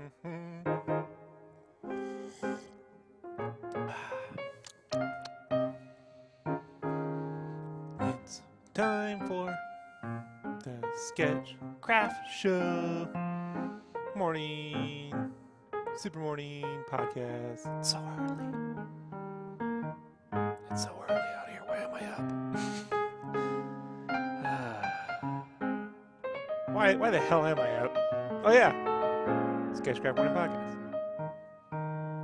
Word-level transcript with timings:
It's 8.00 8.40
time 8.72 9.26
for 9.28 9.54
the 10.64 10.78
Sketch 10.96 11.56
Craft 11.82 12.30
Show. 12.30 13.08
Morning. 14.16 15.30
Super 15.98 16.20
morning 16.20 16.64
podcast. 16.90 17.66
It's 17.78 17.90
so 17.90 17.98
early. 18.18 18.46
It's 20.70 20.84
so 20.84 21.04
early 21.08 21.20
out 21.20 21.48
here. 21.50 21.62
Why 21.66 21.76
am 21.78 21.92
I 21.94 22.04
up? 26.46 26.64
why, 26.74 26.94
why 26.94 27.10
the 27.10 27.20
hell 27.20 27.44
am 27.44 27.58
I 27.58 27.70
up? 27.76 27.94
Oh, 28.44 28.52
yeah. 28.52 28.89
Sketchcraft 29.82 30.18
Morning 30.18 30.34
Podcast. 30.34 30.76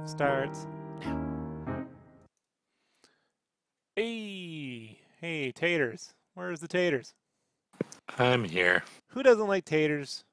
Starts 0.06 0.66
now. 1.00 1.86
Hey, 3.94 4.98
hey, 5.22 5.52
taters. 5.52 6.12
Where's 6.34 6.60
the 6.60 6.68
taters? 6.68 7.14
I'm 8.18 8.44
here. 8.44 8.82
Who 9.12 9.22
doesn't 9.22 9.48
like 9.48 9.64
taters 9.64 10.26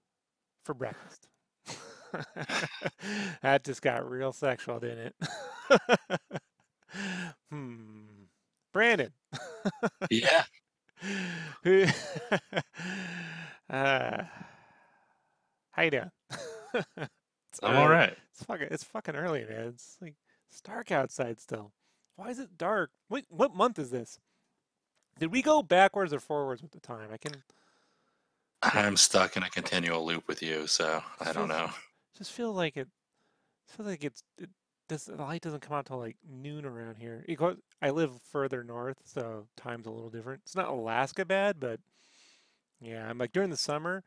for 0.66 0.74
breakfast? 0.74 1.30
that 3.42 3.64
just 3.64 3.82
got 3.82 4.10
real 4.10 4.34
sexual, 4.34 4.82
didn't 4.82 5.14
it? 5.14 5.16
hmm. 7.50 8.02
Brandon. 8.74 9.14
Yeah. 10.10 10.44
Who? 11.64 11.86
uh, 13.70 14.24
how 15.72 15.84
you 15.84 15.92
doing? 15.92 16.12
It's 16.76 17.60
I'm 17.62 17.76
early. 17.76 17.78
all 17.78 17.88
right. 17.90 18.18
It's 18.32 18.44
fucking. 18.44 18.68
It's 18.72 18.84
fucking 18.84 19.16
early, 19.16 19.46
man. 19.46 19.68
It's 19.68 19.98
like 20.02 20.16
it's 20.50 20.60
dark 20.62 20.92
outside 20.92 21.40
still. 21.40 21.72
Why 22.16 22.30
is 22.30 22.40
it 22.40 22.58
dark? 22.58 22.90
Wait, 23.10 23.26
what 23.30 23.54
month 23.56 23.78
is 23.78 23.92
this? 23.92 24.20
Did 25.20 25.32
we 25.32 25.44
go 25.44 25.62
backwards 25.62 26.14
or 26.14 26.20
forwards 26.20 26.64
with 26.64 26.72
the 26.72 26.80
time? 26.80 27.10
I 27.12 27.18
can 27.18 27.44
I'm 28.64 28.98
stuck 28.98 29.36
in 29.36 29.44
a 29.44 29.50
continual 29.50 30.06
loop 30.06 30.28
with 30.28 30.42
you, 30.42 30.68
so 30.68 31.04
I 31.20 31.34
don't 31.34 31.50
know. 31.50 31.70
just 32.18 32.32
feel 32.32 32.54
like 32.54 32.78
it. 32.78 32.88
Feels 33.68 33.88
like 33.88 34.04
it's 34.04 34.24
it. 34.38 34.50
This 34.90 35.06
the 35.06 35.16
light 35.16 35.42
doesn't 35.42 35.62
come 35.62 35.78
out 35.78 35.86
till 35.86 35.98
like 36.00 36.18
noon 36.30 36.66
around 36.66 36.98
here. 36.98 37.24
Goes, 37.38 37.58
I 37.82 37.90
live 37.90 38.12
further 38.32 38.64
north, 38.64 38.98
so 39.06 39.48
time's 39.56 39.86
a 39.86 39.92
little 39.92 40.10
different. 40.10 40.42
It's 40.46 40.56
not 40.56 40.70
Alaska 40.70 41.26
bad, 41.26 41.60
but 41.60 41.80
yeah, 42.82 43.10
I'm 43.10 43.18
like 43.18 43.32
during 43.32 43.50
the 43.50 43.58
summer, 43.58 44.04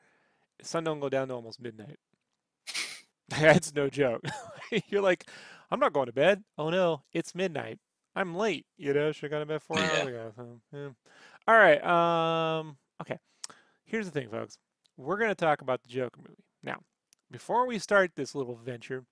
sun 0.62 0.84
don't 0.84 1.00
go 1.00 1.08
down 1.08 1.28
to 1.28 1.34
almost 1.34 1.60
midnight. 1.60 1.98
That's 3.28 3.74
no 3.74 3.88
joke. 3.88 4.22
You're 4.88 5.02
like, 5.02 5.28
I'm 5.70 5.80
not 5.80 5.92
going 5.92 6.06
to 6.06 6.12
bed. 6.12 6.44
Oh 6.58 6.70
no, 6.70 7.02
it's 7.12 7.34
midnight. 7.34 7.78
I'm 8.14 8.34
late. 8.34 8.66
You 8.78 8.94
know, 8.94 9.12
should 9.12 9.24
have 9.24 9.30
gone 9.32 9.40
to 9.40 9.46
bed 9.46 9.62
four 9.62 9.78
hours 9.78 10.06
ago. 10.06 10.32
So, 10.36 10.60
yeah. 10.72 10.88
All 11.48 11.56
right. 11.58 11.82
Um. 11.84 12.76
Okay. 13.02 13.18
Here's 13.84 14.06
the 14.06 14.12
thing, 14.12 14.28
folks. 14.30 14.58
We're 14.96 15.18
gonna 15.18 15.34
talk 15.34 15.62
about 15.62 15.82
the 15.82 15.88
Joker 15.88 16.20
movie 16.22 16.44
now. 16.62 16.80
Before 17.30 17.66
we 17.66 17.78
start 17.78 18.12
this 18.16 18.34
little 18.34 18.56
venture, 18.56 19.04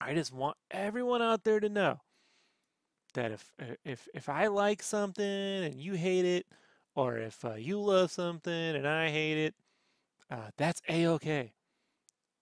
I 0.00 0.14
just 0.14 0.32
want 0.32 0.56
everyone 0.70 1.22
out 1.22 1.44
there 1.44 1.60
to 1.60 1.68
know 1.68 2.00
that 3.14 3.32
if 3.32 3.52
uh, 3.60 3.74
if 3.84 4.08
if 4.14 4.28
I 4.28 4.46
like 4.48 4.82
something 4.82 5.24
and 5.24 5.74
you 5.80 5.94
hate 5.94 6.24
it, 6.24 6.46
or 6.94 7.18
if 7.18 7.44
uh, 7.44 7.54
you 7.54 7.80
love 7.80 8.10
something 8.10 8.52
and 8.52 8.86
I 8.86 9.08
hate 9.10 9.38
it, 9.38 9.54
uh, 10.30 10.50
that's 10.58 10.82
a 10.88 11.06
okay. 11.08 11.52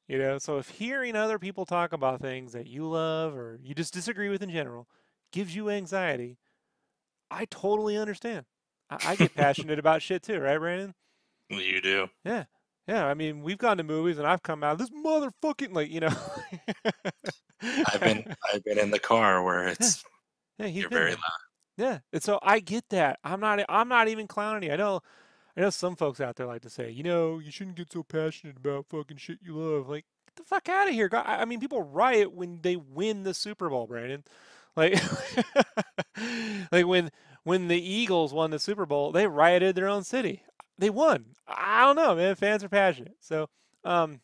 You 0.09 0.19
know, 0.19 0.39
so 0.39 0.59
if 0.59 0.69
hearing 0.69 1.17
other 1.17 1.39
people 1.39 1.67
talk 1.67 1.93
about 1.93 2.21
things 2.21 2.53
that 2.53 2.69
you 2.69 2.87
love 2.87 3.35
or 3.37 3.59
you 3.63 3.75
just 3.75 3.93
disagree 3.93 4.29
with 4.29 4.43
in 4.43 4.51
general 4.51 4.89
gives 5.33 5.57
you 5.57 5.69
anxiety, 5.69 6.39
I 7.31 7.47
totally 7.47 7.97
understand. 7.97 8.47
I, 8.89 8.99
I 9.13 9.17
get 9.17 9.35
passionate 9.35 9.79
about 9.79 10.03
shit 10.03 10.23
too, 10.23 10.39
right, 10.39 10.59
Brandon? 10.59 10.95
You 11.51 11.81
do. 11.81 12.09
Yeah. 12.25 12.45
Yeah. 12.87 13.07
I 13.07 13.15
mean, 13.15 13.43
we've 13.43 13.59
gone 13.59 13.79
to 13.79 13.83
movies 13.83 14.19
and 14.19 14.27
I've 14.27 14.45
come 14.45 14.63
out, 14.63 14.79
this 14.79 14.91
motherfucking, 14.91 15.73
like, 15.75 15.91
you 15.91 16.01
know. 16.01 16.15
I've 17.63 18.01
been 18.01 18.25
I've 18.53 18.63
been 18.65 18.79
in 18.79 18.91
the 18.91 18.99
car 18.99 19.43
where 19.43 19.69
it's 19.69 20.05
Yeah, 20.59 20.67
he's 20.67 20.83
you're 20.83 20.91
very 20.91 21.11
there. 21.11 21.17
loud. 21.17 21.33
Yeah, 21.79 21.99
and 22.13 22.23
so 22.23 22.39
I 22.43 22.61
get 22.61 22.85
that. 22.91 23.19
I'm 23.23 23.41
not. 23.41 23.61
I'm 23.69 23.89
not 23.89 24.09
even 24.09 24.27
clowning 24.27 24.63
you. 24.63 24.73
I 24.73 24.77
know. 24.77 25.01
I 25.57 25.63
know 25.63 25.71
some 25.71 25.97
folks 25.97 26.21
out 26.21 26.37
there 26.37 26.47
like 26.47 26.63
to 26.63 26.71
say, 26.71 26.91
you 26.91 27.03
know, 27.03 27.39
you 27.39 27.51
shouldn't 27.51 27.77
get 27.77 27.93
so 27.93 28.03
passionate 28.03 28.59
about 28.59 28.87
fucking 28.87 29.17
shit 29.17 29.39
you 29.43 29.57
love. 29.57 29.89
Like, 29.89 30.05
get 30.27 30.37
the 30.37 30.43
fuck 30.43 30.69
out 30.69 30.89
of 30.89 30.95
here. 30.95 31.09
I 31.13 31.45
mean, 31.47 31.61
people 31.61 31.83
riot 31.83 32.33
when 32.33 32.61
they 32.63 32.77
win 32.77 33.23
the 33.23 33.33
Super 33.33 33.71
Bowl, 33.71 33.87
Brandon. 33.87 34.25
Like, 34.77 35.03
like 36.73 36.87
when 36.87 37.11
when 37.45 37.69
the 37.69 37.81
Eagles 37.81 38.35
won 38.35 38.51
the 38.51 38.59
Super 38.59 38.85
Bowl, 38.85 39.13
they 39.13 39.27
rioted 39.27 39.75
their 39.75 39.89
own 39.89 40.05
city. 40.05 40.43
They 40.79 40.91
won. 40.91 41.25
I 41.49 41.85
don't 41.85 41.97
know, 41.97 42.15
man. 42.15 42.35
Fans 42.35 42.63
are 42.63 42.69
passionate. 42.69 43.17
So, 43.21 43.49
um, 43.85 44.21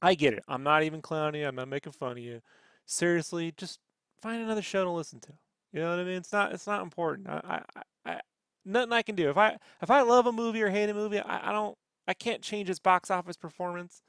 I 0.00 0.14
get 0.14 0.34
it. 0.34 0.44
I'm 0.46 0.62
not 0.62 0.84
even 0.84 1.02
clowning 1.02 1.40
you. 1.40 1.48
I'm 1.48 1.56
not 1.56 1.68
making 1.68 1.92
fun 1.92 2.12
of 2.12 2.18
you. 2.18 2.42
Seriously, 2.86 3.52
just 3.56 3.80
find 4.20 4.40
another 4.40 4.62
show 4.62 4.84
to 4.84 4.90
listen 4.90 5.18
to. 5.20 5.32
You 5.72 5.80
know 5.80 5.90
what 5.90 5.98
I 5.98 6.04
mean? 6.04 6.18
It's 6.18 6.32
not. 6.32 6.52
It's 6.52 6.68
not 6.68 6.82
important. 6.82 7.28
I, 7.28 7.62
I, 7.74 7.82
I 8.06 8.20
nothing 8.64 8.92
I 8.92 9.02
can 9.02 9.14
do. 9.14 9.30
If 9.30 9.36
I, 9.36 9.56
if 9.82 9.90
I 9.90 10.02
love 10.02 10.26
a 10.26 10.32
movie 10.32 10.62
or 10.62 10.70
hate 10.70 10.90
a 10.90 10.94
movie, 10.94 11.18
I, 11.18 11.50
I 11.50 11.52
don't. 11.52 11.76
I 12.06 12.12
can't 12.12 12.42
change 12.42 12.68
its 12.68 12.78
box 12.78 13.10
office 13.10 13.36
performance. 13.36 14.02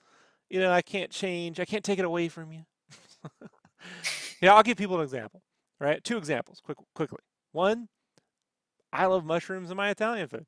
You 0.49 0.59
know, 0.59 0.71
I 0.71 0.81
can't 0.81 1.11
change. 1.11 1.59
I 1.59 1.65
can't 1.65 1.83
take 1.83 1.99
it 1.99 2.05
away 2.05 2.27
from 2.27 2.51
you. 2.51 2.65
yeah, 4.41 4.53
I'll 4.53 4.63
give 4.63 4.77
people 4.77 4.97
an 4.97 5.03
example. 5.03 5.41
Right? 5.79 6.03
Two 6.03 6.17
examples, 6.17 6.61
quick, 6.63 6.77
quickly. 6.93 7.19
One, 7.51 7.87
I 8.91 9.05
love 9.05 9.25
mushrooms 9.25 9.71
in 9.71 9.77
my 9.77 9.89
Italian 9.89 10.27
food. 10.27 10.45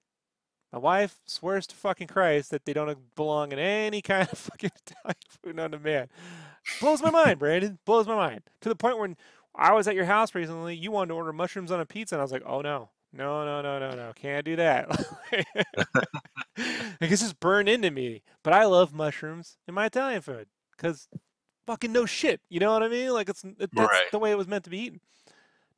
My 0.72 0.80
wife 0.80 1.22
swears 1.26 1.66
to 1.68 1.76
fucking 1.76 2.08
Christ 2.08 2.52
that 2.52 2.66
they 2.66 2.74
don't 2.74 3.16
belong 3.16 3.52
in 3.52 3.60
any 3.60 4.02
kind 4.02 4.28
of 4.30 4.38
fucking 4.38 4.72
Italian 4.86 5.16
food 5.44 5.56
known 5.56 5.72
to 5.72 5.80
man. 5.80 6.10
Blows 6.82 7.02
my 7.02 7.10
mind, 7.12 7.40
Brandon. 7.40 7.80
Blows 7.86 8.08
my 8.08 8.16
mind. 8.16 8.42
To 8.62 8.70
the 8.70 8.76
point 8.76 9.00
when 9.00 9.16
I 9.56 9.74
was 9.74 9.88
at 9.88 9.96
your 9.96 10.06
house 10.06 10.36
recently, 10.36 10.76
you 10.76 10.92
wanted 10.92 11.10
to 11.10 11.14
order 11.16 11.34
mushrooms 11.34 11.72
on 11.72 11.80
a 11.80 11.86
pizza, 11.86 12.16
and 12.16 12.22
I 12.22 12.24
was 12.24 12.32
like, 12.32 12.44
oh 12.46 12.62
no. 12.62 12.90
No, 13.14 13.46
no, 13.46 13.62
no, 13.62 13.80
no, 13.80 13.96
no. 13.96 14.12
Can't 14.16 14.46
do 14.46 14.56
that. 14.58 14.90
like, 17.00 17.10
this 17.10 17.22
is 17.22 17.34
burned 17.34 17.70
into 17.70 17.90
me. 17.92 18.24
But 18.44 18.54
I 18.54 18.66
love 18.66 18.94
mushrooms 18.94 19.58
in 19.68 19.74
my 19.74 19.86
Italian 19.86 20.22
food. 20.22 20.48
Because 20.76 21.08
fucking 21.66 21.92
no 21.92 22.06
shit. 22.06 22.42
You 22.50 22.60
know 22.60 22.74
what 22.74 22.84
I 22.84 22.88
mean? 22.88 23.12
Like, 23.14 23.30
it's 23.30 23.44
it, 23.44 23.58
that's 23.74 23.74
Right. 23.92 24.12
the 24.12 24.20
way 24.20 24.32
it 24.32 24.38
was 24.38 24.48
meant 24.48 24.64
to 24.66 24.70
be 24.70 24.80
eaten. 24.80 25.00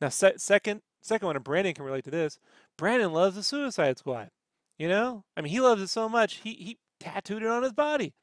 Now, 0.01 0.09
se- 0.09 0.34
second, 0.38 0.81
second 1.01 1.25
one, 1.28 1.35
and 1.35 1.44
Brandon 1.45 1.73
can 1.73 1.85
relate 1.85 2.03
to 2.06 2.12
this. 2.12 2.39
Brandon 2.78 3.12
loves 3.13 3.35
the 3.35 3.44
Suicide 3.44 3.97
Squad. 3.97 4.29
You 4.78 4.88
know, 4.88 5.23
I 5.35 5.41
mean, 5.41 5.51
he 5.51 5.59
loves 5.59 5.81
it 5.81 5.89
so 5.89 6.07
much. 6.07 6.35
He 6.35 6.53
he 6.53 6.78
tattooed 7.00 7.44
it 7.44 7.50
on 7.50 7.63
his 7.63 7.73
body. 7.73 8.13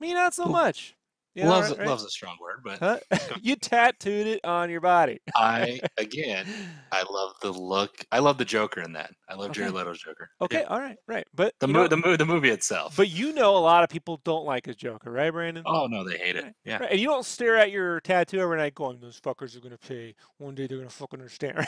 Me, 0.00 0.14
not 0.14 0.32
so 0.34 0.46
much. 0.46 0.96
You 1.34 1.44
know, 1.44 1.50
loves 1.50 1.70
right- 1.70 1.78
right? 1.78 1.88
loves 1.88 2.04
a 2.04 2.10
strong 2.10 2.36
word, 2.40 2.60
but 2.62 2.78
Huh? 2.78 3.18
you 3.42 3.56
tattooed 3.56 4.26
it 4.26 4.44
on 4.44 4.68
your 4.68 4.82
body. 4.82 5.18
I 5.34 5.80
again 5.98 6.46
I 6.92 7.04
love 7.10 7.32
the 7.40 7.50
look. 7.50 8.04
I 8.12 8.18
love 8.18 8.36
the 8.36 8.44
Joker 8.44 8.82
in 8.82 8.92
that. 8.92 9.12
I 9.30 9.34
love 9.34 9.52
Jared 9.52 9.70
Okay. 9.70 9.78
Leto's 9.78 9.98
Joker. 9.98 10.28
Okay, 10.42 10.64
all 10.64 10.78
right, 10.78 10.96
right. 11.08 11.26
But 11.34 11.54
The 11.60 11.68
movie, 11.68 11.88
the 11.88 11.96
mo- 11.96 12.16
the 12.16 12.26
movie 12.26 12.50
itself. 12.50 12.96
but 12.98 13.08
you 13.08 13.32
know, 13.32 13.56
a 13.56 13.60
lot 13.60 13.82
of 13.82 13.88
people 13.88 14.20
don't 14.24 14.44
like 14.44 14.66
his 14.66 14.76
Joker, 14.76 15.10
right, 15.10 15.30
Brandon? 15.30 15.62
oh 15.66 15.86
no, 15.86 16.04
they 16.04 16.18
hate 16.18 16.36
it. 16.36 16.44
Right, 16.44 16.54
Yeah. 16.66 16.82
And 16.90 17.00
you 17.00 17.06
don't 17.06 17.24
stare 17.24 17.56
at 17.56 17.70
your 17.70 18.00
tattoo 18.00 18.38
every 18.40 18.58
night 18.58 18.74
going, 18.74 19.00
"Those 19.00 19.18
fuckers 19.18 19.56
are 19.56 19.60
gonna 19.60 19.78
pay. 19.78 20.14
One 20.36 20.54
day 20.54 20.66
they're 20.66 20.76
gonna 20.78 20.90
fucking 20.90 21.18
understand." 21.18 21.66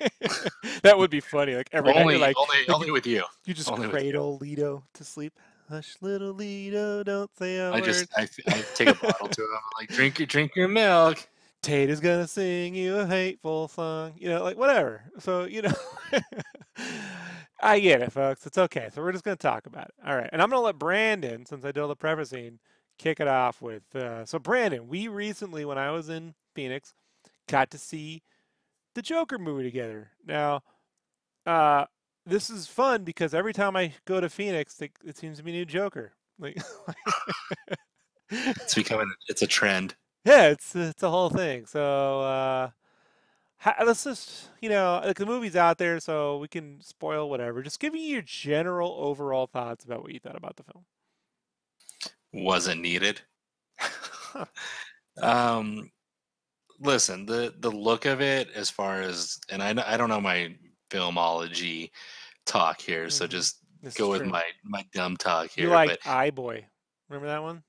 that 0.82 0.98
would 0.98 1.10
be 1.10 1.20
funny. 1.20 1.54
Like 1.54 1.68
every 1.72 1.92
night, 1.92 2.00
Only 2.00 2.14
you're 2.14 2.20
like 2.20 2.36
only 2.36 2.58
like 2.66 2.70
only 2.74 2.90
with 2.90 3.06
you. 3.06 3.22
you 3.44 3.54
just 3.54 3.70
only 3.70 3.88
cradle 3.88 4.38
Leto 4.38 4.82
to 4.94 5.04
sleep. 5.04 5.38
Hush, 5.68 5.96
little 6.00 6.32
Leto, 6.32 7.02
don't 7.02 7.30
say 7.38 7.56
a 7.56 7.70
I 7.70 7.72
word. 7.72 7.82
I 7.82 7.86
just 7.86 8.06
I, 8.16 8.28
I 8.48 8.64
take 8.74 8.88
a 8.88 8.94
bottle 8.94 9.28
to 9.28 9.42
him. 9.42 9.48
I'm 9.52 9.62
like 9.80 9.88
drink 9.88 10.18
your 10.18 10.26
drink 10.26 10.52
your 10.54 10.68
milk. 10.68 11.26
Tate 11.62 11.88
is 11.88 12.00
gonna 12.00 12.28
sing 12.28 12.74
you 12.74 12.98
a 12.98 13.06
hateful 13.06 13.68
song. 13.68 14.12
You 14.18 14.28
know, 14.28 14.42
like 14.42 14.58
whatever. 14.58 15.04
So 15.18 15.44
you 15.44 15.62
know, 15.62 15.72
I 17.62 17.80
get 17.80 18.02
it, 18.02 18.12
folks. 18.12 18.46
It's 18.46 18.58
okay. 18.58 18.90
So 18.94 19.00
we're 19.00 19.12
just 19.12 19.24
gonna 19.24 19.36
talk 19.36 19.66
about 19.66 19.86
it. 19.86 19.94
All 20.06 20.14
right, 20.14 20.28
and 20.32 20.42
I'm 20.42 20.50
gonna 20.50 20.60
let 20.60 20.78
Brandon, 20.78 21.46
since 21.46 21.64
I 21.64 21.72
did 21.72 21.80
all 21.80 21.88
the 21.88 21.96
prefacing, 21.96 22.58
kick 22.98 23.20
it 23.20 23.28
off 23.28 23.62
with. 23.62 23.82
Uh, 23.94 24.26
so 24.26 24.38
Brandon, 24.38 24.86
we 24.86 25.08
recently, 25.08 25.64
when 25.64 25.78
I 25.78 25.90
was 25.90 26.10
in 26.10 26.34
Phoenix, 26.54 26.92
got 27.48 27.70
to 27.70 27.78
see 27.78 28.22
the 28.94 29.02
Joker 29.02 29.38
movie 29.38 29.64
together. 29.64 30.10
Now, 30.26 30.60
uh, 31.46 31.86
this 32.26 32.50
is 32.50 32.66
fun 32.66 33.04
because 33.04 33.34
every 33.34 33.52
time 33.52 33.76
I 33.76 33.92
go 34.04 34.20
to 34.20 34.28
Phoenix, 34.28 34.80
it, 34.80 34.92
it 35.04 35.16
seems 35.16 35.38
to 35.38 35.44
be 35.44 35.50
a 35.50 35.54
new 35.54 35.64
Joker. 35.64 36.12
Like, 36.38 36.58
It's 38.30 38.74
becoming 38.74 39.12
it's 39.28 39.42
a 39.42 39.46
trend. 39.46 39.94
Yeah, 40.24 40.48
it's 40.48 40.74
it's 40.74 41.02
a 41.02 41.10
whole 41.10 41.30
thing. 41.30 41.66
So 41.66 42.20
uh, 42.20 42.70
ha- 43.58 43.84
let's 43.84 44.04
just 44.04 44.48
you 44.60 44.68
know 44.68 45.00
like 45.04 45.18
the 45.18 45.26
movie's 45.26 45.56
out 45.56 45.78
there, 45.78 46.00
so 46.00 46.38
we 46.38 46.48
can 46.48 46.80
spoil 46.80 47.28
whatever. 47.28 47.62
Just 47.62 47.80
give 47.80 47.92
me 47.92 48.08
your 48.08 48.22
general 48.22 48.96
overall 48.98 49.46
thoughts 49.46 49.84
about 49.84 50.02
what 50.02 50.12
you 50.12 50.20
thought 50.20 50.36
about 50.36 50.56
the 50.56 50.64
film. 50.64 50.84
Wasn't 52.32 52.80
needed. 52.80 53.20
um, 55.22 55.90
listen, 56.80 57.26
the 57.26 57.54
the 57.58 57.70
look 57.70 58.06
of 58.06 58.20
it, 58.20 58.48
as 58.54 58.70
far 58.70 59.00
as, 59.00 59.38
and 59.50 59.62
I 59.62 59.74
I 59.86 59.96
don't 59.96 60.08
know 60.08 60.20
my 60.20 60.56
filmology 60.94 61.90
talk 62.46 62.80
here, 62.80 63.10
so 63.10 63.26
Mhm. 63.26 63.30
just 63.30 63.58
This 63.82 63.94
go 63.94 64.10
with 64.10 64.22
true. 64.22 64.30
my 64.30 64.44
my 64.62 64.84
dumb 64.92 65.16
talk 65.16 65.50
here. 65.50 65.64
You 65.66 65.70
like 65.70 66.00
iBoy? 66.02 66.64
Remember 67.08 67.26
that 67.28 67.42
one? 67.42 67.62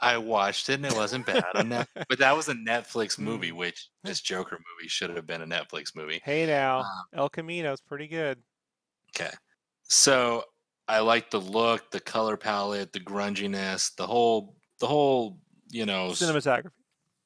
I 0.00 0.16
watched 0.18 0.68
it 0.68 0.74
and 0.74 0.86
it 0.86 0.94
wasn't 0.94 1.26
bad 1.26 1.44
Net, 1.66 1.88
but 2.08 2.18
that 2.20 2.36
was 2.36 2.48
a 2.48 2.54
Netflix 2.54 3.18
movie, 3.18 3.50
Mm. 3.50 3.56
which 3.56 3.88
this 4.04 4.20
Joker 4.20 4.56
movie 4.56 4.88
should 4.88 5.10
have 5.10 5.26
been 5.26 5.42
a 5.42 5.46
Netflix 5.46 5.96
movie. 5.96 6.20
Hey 6.24 6.46
now, 6.46 6.80
Um, 6.80 7.06
El 7.14 7.28
Camino's 7.28 7.80
pretty 7.80 8.06
good. 8.06 8.40
Okay. 9.16 9.32
So 9.82 10.44
I 10.86 11.00
like 11.00 11.30
the 11.30 11.40
look, 11.40 11.90
the 11.90 11.98
color 12.00 12.36
palette, 12.36 12.92
the 12.92 13.00
grunginess, 13.00 13.94
the 13.96 14.06
whole, 14.06 14.56
the 14.78 14.86
whole, 14.86 15.40
you 15.70 15.84
know, 15.84 16.10
Cinematography. 16.10 16.70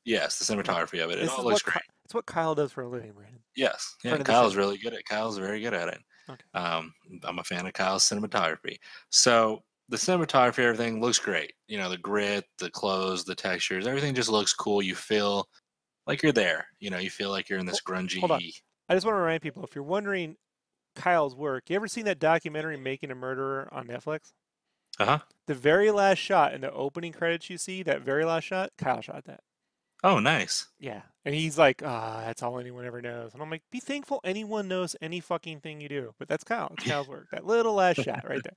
yes, 0.04 0.38
the 0.38 0.44
cinematography 0.46 1.04
of 1.04 1.10
it. 1.10 1.18
It 1.18 1.22
This 1.22 1.30
all 1.30 1.44
looks 1.44 1.60
great. 1.62 1.84
It's 2.12 2.14
what 2.14 2.26
Kyle 2.26 2.54
does 2.54 2.72
for 2.72 2.82
a 2.82 2.88
living, 2.90 3.12
Brandon. 3.12 3.40
Yes, 3.56 3.96
yeah, 4.04 4.10
Friend 4.10 4.20
of 4.20 4.26
the 4.26 4.32
Kyle's 4.34 4.54
really 4.54 4.76
good 4.76 4.92
at. 4.92 5.02
Kyle's 5.06 5.38
very 5.38 5.62
good 5.62 5.72
at 5.72 5.88
it. 5.88 5.98
Okay. 6.28 6.44
Um, 6.52 6.92
I'm 7.24 7.38
a 7.38 7.42
fan 7.42 7.64
of 7.64 7.72
Kyle's 7.72 8.04
cinematography. 8.04 8.76
So 9.08 9.62
the 9.88 9.96
cinematography, 9.96 10.58
everything 10.58 11.00
looks 11.00 11.18
great. 11.18 11.54
You 11.68 11.78
know, 11.78 11.88
the 11.88 11.96
grit, 11.96 12.44
the 12.58 12.68
clothes, 12.70 13.24
the 13.24 13.34
textures, 13.34 13.86
everything 13.86 14.14
just 14.14 14.28
looks 14.28 14.52
cool. 14.52 14.82
You 14.82 14.94
feel 14.94 15.48
like 16.06 16.22
you're 16.22 16.32
there. 16.32 16.66
You 16.80 16.90
know, 16.90 16.98
you 16.98 17.08
feel 17.08 17.30
like 17.30 17.48
you're 17.48 17.58
in 17.58 17.64
this 17.64 17.80
grungy. 17.80 18.18
hold 18.18 18.32
on. 18.32 18.42
I 18.90 18.94
just 18.94 19.06
want 19.06 19.16
to 19.16 19.20
remind 19.20 19.40
people 19.40 19.64
if 19.64 19.74
you're 19.74 19.82
wondering 19.82 20.36
Kyle's 20.94 21.34
work, 21.34 21.70
you 21.70 21.76
ever 21.76 21.88
seen 21.88 22.04
that 22.04 22.18
documentary 22.18 22.76
Making 22.76 23.10
a 23.10 23.14
Murderer 23.14 23.70
on 23.72 23.86
Netflix? 23.86 24.32
Uh 24.98 25.06
huh. 25.06 25.18
The 25.46 25.54
very 25.54 25.90
last 25.90 26.18
shot 26.18 26.52
in 26.52 26.60
the 26.60 26.72
opening 26.72 27.14
credits 27.14 27.48
you 27.48 27.56
see, 27.56 27.82
that 27.84 28.02
very 28.02 28.26
last 28.26 28.44
shot, 28.44 28.72
Kyle 28.76 29.00
shot 29.00 29.24
that. 29.24 29.40
Oh, 30.02 30.18
nice. 30.18 30.66
Yeah. 30.80 31.02
And 31.24 31.34
he's 31.34 31.56
like, 31.56 31.82
ah, 31.84 32.22
that's 32.26 32.42
all 32.42 32.58
anyone 32.58 32.84
ever 32.84 33.00
knows. 33.00 33.32
And 33.34 33.42
I'm 33.42 33.50
like, 33.50 33.62
be 33.70 33.78
thankful 33.78 34.20
anyone 34.24 34.66
knows 34.66 34.96
any 35.00 35.20
fucking 35.20 35.60
thing 35.60 35.80
you 35.80 35.88
do. 35.88 36.14
But 36.18 36.28
that's 36.28 36.42
Kyle. 36.44 36.72
It's 36.76 36.84
Kyle's 36.86 37.06
work. 37.08 37.28
That 37.30 37.46
little 37.46 37.74
last 37.74 38.02
shot 38.02 38.24
right 38.28 38.42
there. 38.42 38.56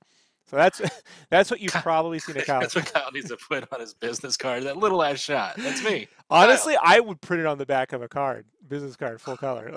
So 0.50 0.56
that's 0.56 0.80
that's 1.30 1.50
what 1.50 1.60
you've 1.60 1.72
probably 1.72 2.18
seen 2.18 2.36
at 2.38 2.46
Kyle's. 2.46 2.72
That's 2.72 2.74
what 2.74 2.92
Kyle 2.92 3.10
needs 3.12 3.28
to 3.28 3.36
put 3.36 3.72
on 3.72 3.80
his 3.80 3.94
business 3.94 4.36
card. 4.36 4.64
That 4.64 4.76
little 4.76 5.02
ass 5.02 5.20
shot. 5.20 5.54
That's 5.56 5.82
me. 5.84 6.08
Honestly, 6.30 6.76
I 6.82 6.98
would 6.98 7.20
print 7.20 7.40
it 7.40 7.46
on 7.46 7.58
the 7.58 7.66
back 7.66 7.92
of 7.92 8.02
a 8.02 8.08
card, 8.08 8.46
business 8.66 8.96
card, 8.96 9.20
full 9.20 9.36
color. 9.36 9.72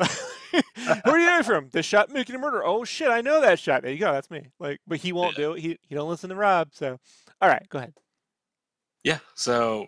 Who 0.51 1.11
are 1.11 1.19
you 1.19 1.43
from? 1.43 1.69
The 1.71 1.83
shot 1.83 2.09
making 2.11 2.35
a 2.35 2.39
murder. 2.39 2.65
Oh 2.65 2.83
shit, 2.83 3.09
I 3.09 3.21
know 3.21 3.41
that 3.41 3.59
shot. 3.59 3.83
There 3.83 3.91
you 3.91 3.99
go. 3.99 4.11
That's 4.11 4.31
me. 4.31 4.47
Like, 4.59 4.79
but 4.87 4.97
he 4.97 5.11
won't 5.13 5.37
Yeah. 5.37 5.43
do 5.45 5.53
it. 5.53 5.59
He 5.59 5.77
he 5.87 5.93
don't 5.95 6.09
listen 6.09 6.29
to 6.31 6.35
Rob. 6.35 6.69
So, 6.73 6.99
all 7.41 7.49
right, 7.49 7.67
go 7.69 7.77
ahead. 7.77 7.93
Yeah. 9.03 9.19
So 9.35 9.87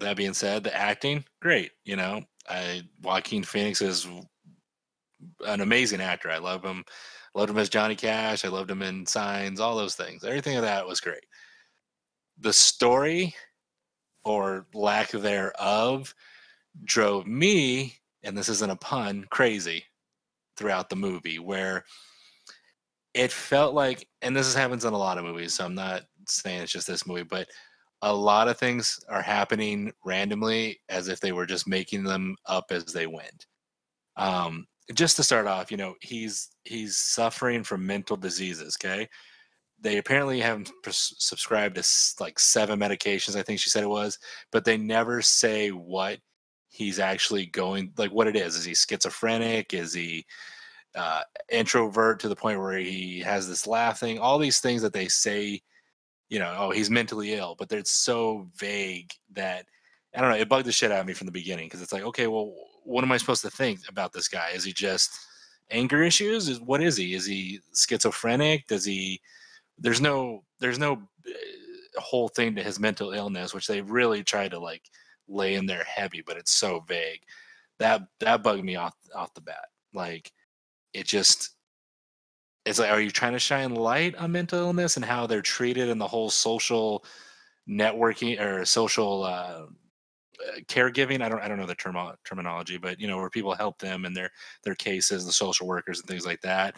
that 0.00 0.16
being 0.16 0.34
said, 0.34 0.64
the 0.64 0.74
acting, 0.76 1.24
great. 1.40 1.72
You 1.84 1.96
know, 1.96 2.22
I 2.48 2.82
Joaquin 3.02 3.42
Phoenix 3.42 3.82
is 3.82 4.06
an 5.46 5.60
amazing 5.60 6.00
actor. 6.00 6.30
I 6.30 6.38
love 6.38 6.64
him. 6.64 6.84
Loved 7.34 7.50
him 7.50 7.58
as 7.58 7.68
Johnny 7.68 7.94
Cash. 7.94 8.44
I 8.44 8.48
loved 8.48 8.70
him 8.70 8.82
in 8.82 9.06
Signs. 9.06 9.60
All 9.60 9.76
those 9.76 9.94
things. 9.94 10.24
Everything 10.24 10.56
of 10.56 10.62
that 10.62 10.86
was 10.86 11.00
great. 11.00 11.24
The 12.40 12.52
story, 12.52 13.34
or 14.24 14.66
lack 14.74 15.10
thereof, 15.10 16.14
drove 16.84 17.26
me, 17.26 17.94
and 18.22 18.36
this 18.36 18.48
isn't 18.48 18.70
a 18.70 18.76
pun, 18.76 19.26
crazy 19.30 19.84
throughout 20.56 20.88
the 20.88 20.96
movie. 20.96 21.38
Where 21.38 21.84
it 23.14 23.32
felt 23.32 23.74
like, 23.74 24.08
and 24.22 24.34
this 24.34 24.54
happens 24.54 24.84
in 24.84 24.92
a 24.94 24.98
lot 24.98 25.18
of 25.18 25.24
movies, 25.24 25.54
so 25.54 25.64
I'm 25.64 25.74
not 25.74 26.02
saying 26.26 26.62
it's 26.62 26.72
just 26.72 26.86
this 26.86 27.06
movie, 27.06 27.24
but 27.24 27.48
a 28.02 28.12
lot 28.12 28.48
of 28.48 28.58
things 28.58 29.00
are 29.08 29.22
happening 29.22 29.92
randomly 30.04 30.80
as 30.88 31.08
if 31.08 31.20
they 31.20 31.32
were 31.32 31.46
just 31.46 31.66
making 31.66 32.04
them 32.04 32.36
up 32.46 32.66
as 32.70 32.84
they 32.86 33.06
went. 33.06 33.46
Um, 34.16 34.66
just 34.94 35.16
to 35.16 35.22
start 35.22 35.46
off, 35.46 35.70
you 35.70 35.76
know, 35.76 35.94
he's 36.00 36.50
he's 36.64 36.96
suffering 36.96 37.62
from 37.62 37.86
mental 37.86 38.16
diseases. 38.16 38.76
Okay, 38.82 39.08
they 39.80 39.98
apparently 39.98 40.40
have 40.40 40.70
subscribed 40.90 41.76
to 41.76 41.84
like 42.22 42.38
seven 42.38 42.78
medications. 42.78 43.36
I 43.36 43.42
think 43.42 43.60
she 43.60 43.70
said 43.70 43.84
it 43.84 43.88
was, 43.88 44.18
but 44.50 44.64
they 44.64 44.76
never 44.76 45.22
say 45.22 45.70
what 45.70 46.18
he's 46.68 46.98
actually 46.98 47.46
going 47.46 47.92
like 47.96 48.10
what 48.10 48.28
it 48.28 48.36
is. 48.36 48.56
Is 48.56 48.64
he 48.64 48.74
schizophrenic? 48.74 49.74
Is 49.74 49.92
he 49.92 50.24
uh, 50.94 51.22
introvert 51.50 52.20
to 52.20 52.28
the 52.28 52.36
point 52.36 52.58
where 52.58 52.78
he 52.78 53.20
has 53.20 53.48
this 53.48 53.66
laughing? 53.66 54.18
All 54.18 54.38
these 54.38 54.60
things 54.60 54.82
that 54.82 54.92
they 54.92 55.08
say 55.08 55.60
you 56.28 56.38
know, 56.38 56.54
oh, 56.58 56.70
he's 56.70 56.90
mentally 56.90 57.34
ill, 57.34 57.54
but 57.58 57.72
it's 57.72 57.90
so 57.90 58.48
vague 58.56 59.12
that 59.32 59.66
I 60.14 60.20
don't 60.20 60.30
know. 60.30 60.36
It 60.36 60.48
bugged 60.48 60.66
the 60.66 60.72
shit 60.72 60.90
out 60.90 61.00
of 61.00 61.06
me 61.06 61.14
from 61.14 61.26
the 61.26 61.32
beginning 61.32 61.66
because 61.66 61.82
it's 61.82 61.92
like, 61.92 62.02
okay, 62.02 62.26
well, 62.26 62.54
what 62.84 63.04
am 63.04 63.12
I 63.12 63.16
supposed 63.16 63.42
to 63.42 63.50
think 63.50 63.80
about 63.88 64.12
this 64.12 64.28
guy? 64.28 64.50
Is 64.54 64.64
he 64.64 64.72
just 64.72 65.10
anger 65.70 66.02
issues? 66.02 66.48
Is 66.48 66.60
what 66.60 66.82
is 66.82 66.96
he? 66.96 67.14
Is 67.14 67.26
he 67.26 67.60
schizophrenic? 67.74 68.66
Does 68.66 68.84
he? 68.84 69.20
There's 69.78 70.00
no, 70.00 70.44
there's 70.60 70.78
no 70.78 70.94
uh, 70.94 72.00
whole 72.00 72.28
thing 72.28 72.54
to 72.56 72.62
his 72.62 72.80
mental 72.80 73.12
illness, 73.12 73.54
which 73.54 73.66
they 73.66 73.80
really 73.80 74.22
tried 74.24 74.50
to 74.52 74.58
like 74.58 74.82
lay 75.28 75.54
in 75.54 75.66
there 75.66 75.84
heavy, 75.84 76.22
but 76.26 76.36
it's 76.36 76.52
so 76.52 76.80
vague. 76.88 77.20
That 77.78 78.02
that 78.20 78.42
bugged 78.42 78.64
me 78.64 78.76
off 78.76 78.94
off 79.14 79.34
the 79.34 79.40
bat. 79.40 79.66
Like, 79.94 80.32
it 80.92 81.06
just 81.06 81.50
it's 82.68 82.78
like 82.78 82.90
are 82.90 83.00
you 83.00 83.10
trying 83.10 83.32
to 83.32 83.38
shine 83.38 83.74
light 83.74 84.14
on 84.16 84.32
mental 84.32 84.58
illness 84.58 84.96
and 84.96 85.04
how 85.04 85.26
they're 85.26 85.42
treated 85.42 85.88
in 85.88 85.98
the 85.98 86.06
whole 86.06 86.28
social 86.28 87.04
networking 87.68 88.40
or 88.40 88.64
social 88.64 89.24
uh, 89.24 89.64
uh, 89.66 90.60
caregiving? 90.66 91.22
I 91.22 91.28
don't 91.28 91.40
i 91.40 91.48
don't 91.48 91.58
know 91.58 91.66
the 91.66 91.74
term 91.74 91.96
terminology 92.24 92.76
but 92.76 93.00
you 93.00 93.08
know 93.08 93.16
where 93.16 93.30
people 93.30 93.54
help 93.54 93.78
them 93.78 94.04
and 94.04 94.14
their 94.14 94.30
their 94.64 94.74
cases 94.74 95.24
the 95.24 95.32
social 95.32 95.66
workers 95.66 96.00
and 96.00 96.08
things 96.08 96.26
like 96.26 96.40
that. 96.42 96.76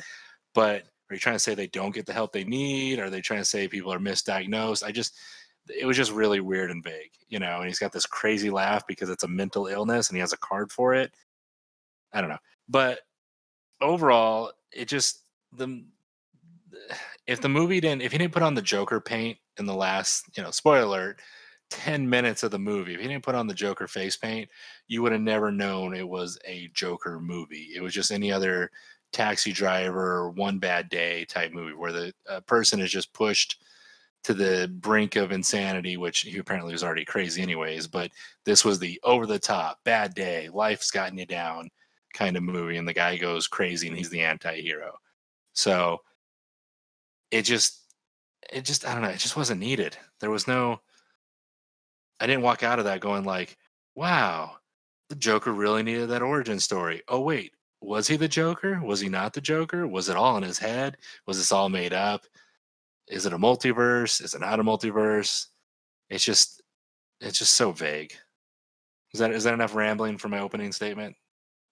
But 0.54 0.84
are 1.10 1.14
you 1.14 1.18
trying 1.18 1.36
to 1.36 1.40
say 1.40 1.54
they 1.54 1.66
don't 1.66 1.94
get 1.94 2.06
the 2.06 2.12
help 2.12 2.32
they 2.32 2.44
need? 2.44 3.00
Are 3.00 3.10
they 3.10 3.20
trying 3.20 3.40
to 3.40 3.44
say 3.44 3.66
people 3.66 3.92
are 3.92 3.98
misdiagnosed? 3.98 4.84
I 4.84 4.92
just 4.92 5.18
it 5.68 5.86
was 5.86 5.96
just 5.96 6.12
really 6.12 6.40
weird 6.40 6.70
and 6.70 6.82
vague 6.82 7.12
you 7.28 7.38
know 7.38 7.58
and 7.58 7.66
he's 7.66 7.78
got 7.78 7.92
this 7.92 8.06
crazy 8.06 8.50
laugh 8.50 8.86
because 8.86 9.10
it's 9.10 9.24
a 9.24 9.28
mental 9.28 9.66
illness 9.66 10.08
and 10.08 10.16
he 10.16 10.20
has 10.20 10.32
a 10.32 10.38
card 10.38 10.70
for 10.70 10.94
it. 10.94 11.12
I 12.12 12.20
don't 12.20 12.30
know. 12.30 12.38
But 12.68 13.00
overall 13.80 14.52
it 14.72 14.86
just 14.86 15.19
the 15.52 15.84
if 17.26 17.40
the 17.40 17.48
movie 17.48 17.80
didn't 17.80 18.02
if 18.02 18.12
he 18.12 18.18
didn't 18.18 18.32
put 18.32 18.42
on 18.42 18.54
the 18.54 18.62
joker 18.62 19.00
paint 19.00 19.38
in 19.58 19.66
the 19.66 19.74
last 19.74 20.26
you 20.36 20.42
know 20.42 20.50
spoiler 20.50 20.82
alert 20.82 21.20
10 21.70 22.08
minutes 22.08 22.42
of 22.42 22.50
the 22.50 22.58
movie 22.58 22.94
if 22.94 23.00
he 23.00 23.06
didn't 23.06 23.24
put 23.24 23.34
on 23.34 23.46
the 23.46 23.54
joker 23.54 23.86
face 23.86 24.16
paint 24.16 24.48
you 24.88 25.02
would 25.02 25.12
have 25.12 25.20
never 25.20 25.52
known 25.52 25.94
it 25.94 26.06
was 26.06 26.36
a 26.44 26.68
joker 26.74 27.20
movie. 27.20 27.70
It 27.76 27.80
was 27.80 27.94
just 27.94 28.10
any 28.10 28.32
other 28.32 28.72
taxi 29.12 29.52
driver 29.52 30.30
one 30.30 30.58
bad 30.58 30.88
day 30.88 31.24
type 31.24 31.52
movie 31.52 31.74
where 31.74 31.92
the 31.92 32.12
uh, 32.28 32.40
person 32.40 32.80
is 32.80 32.90
just 32.90 33.12
pushed 33.12 33.62
to 34.22 34.34
the 34.34 34.70
brink 34.80 35.16
of 35.16 35.32
insanity 35.32 35.96
which 35.96 36.20
he 36.20 36.38
apparently 36.38 36.72
was 36.72 36.84
already 36.84 37.04
crazy 37.04 37.40
anyways 37.40 37.86
but 37.86 38.10
this 38.44 38.64
was 38.64 38.78
the 38.78 39.00
over 39.02 39.26
the 39.26 39.38
top 39.38 39.78
bad 39.84 40.14
day 40.14 40.48
life's 40.52 40.90
gotten 40.90 41.18
you 41.18 41.26
down 41.26 41.68
kind 42.14 42.36
of 42.36 42.42
movie 42.42 42.76
and 42.76 42.86
the 42.86 42.92
guy 42.92 43.16
goes 43.16 43.48
crazy 43.48 43.88
and 43.88 43.96
he's 43.96 44.10
the 44.10 44.20
anti-hero 44.20 44.92
so 45.60 46.00
it 47.30 47.42
just 47.42 47.82
it 48.50 48.64
just 48.64 48.86
i 48.86 48.94
don't 48.94 49.02
know 49.02 49.08
it 49.10 49.18
just 49.18 49.36
wasn't 49.36 49.60
needed. 49.60 49.96
There 50.20 50.30
was 50.30 50.48
no 50.48 50.80
i 52.18 52.26
didn't 52.26 52.42
walk 52.42 52.62
out 52.62 52.78
of 52.78 52.86
that 52.86 53.00
going 53.00 53.24
like 53.24 53.56
wow 53.94 54.56
the 55.10 55.16
joker 55.16 55.52
really 55.52 55.82
needed 55.82 56.08
that 56.08 56.22
origin 56.22 56.58
story. 56.60 57.02
Oh 57.08 57.20
wait 57.20 57.52
was 57.82 58.06
he 58.06 58.16
the 58.16 58.28
joker? 58.28 58.80
Was 58.82 59.00
he 59.00 59.08
not 59.08 59.32
the 59.32 59.40
joker? 59.40 59.86
Was 59.86 60.08
it 60.08 60.16
all 60.16 60.36
in 60.36 60.42
his 60.42 60.58
head? 60.58 60.98
Was 61.26 61.38
this 61.38 61.52
all 61.52 61.68
made 61.68 61.92
up? 61.92 62.24
Is 63.08 63.26
it 63.26 63.32
a 63.32 63.38
multiverse? 63.38 64.22
Is 64.22 64.34
it 64.34 64.40
not 64.40 64.60
a 64.60 64.64
multiverse? 64.64 65.46
It's 66.08 66.24
just 66.24 66.62
it's 67.20 67.38
just 67.38 67.54
so 67.54 67.72
vague. 67.72 68.14
Is 69.12 69.20
that 69.20 69.32
is 69.32 69.44
that 69.44 69.54
enough 69.54 69.74
rambling 69.74 70.16
for 70.16 70.28
my 70.28 70.40
opening 70.40 70.72
statement 70.72 71.16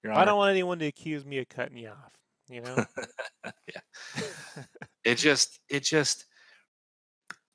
I 0.06 0.24
don't 0.24 0.38
want 0.38 0.50
anyone 0.50 0.78
to 0.78 0.86
accuse 0.86 1.24
me 1.24 1.38
of 1.38 1.48
cutting 1.48 1.78
you 1.78 1.88
off. 1.88 2.12
You 2.48 2.62
know. 2.62 2.76
it 5.08 5.16
just 5.16 5.60
it 5.70 5.84
just 5.84 6.26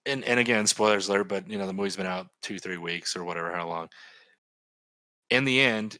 and 0.07 0.23
and 0.23 0.39
again 0.39 0.65
spoilers 0.65 1.07
alert 1.07 1.29
but 1.29 1.47
you 1.47 1.57
know 1.57 1.67
the 1.67 1.73
movie's 1.73 1.95
been 1.95 2.07
out 2.07 2.27
two 2.41 2.57
three 2.57 2.77
weeks 2.77 3.15
or 3.15 3.23
whatever 3.23 3.53
how 3.53 3.67
long. 3.67 3.87
In 5.29 5.45
the 5.45 5.61
end 5.61 5.97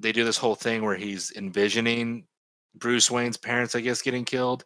they 0.00 0.12
do 0.12 0.24
this 0.24 0.38
whole 0.38 0.54
thing 0.54 0.82
where 0.82 0.96
he's 0.96 1.32
envisioning 1.36 2.26
bruce 2.74 3.10
wayne's 3.10 3.38
parents 3.38 3.74
i 3.74 3.80
guess 3.80 4.02
getting 4.02 4.24
killed 4.24 4.64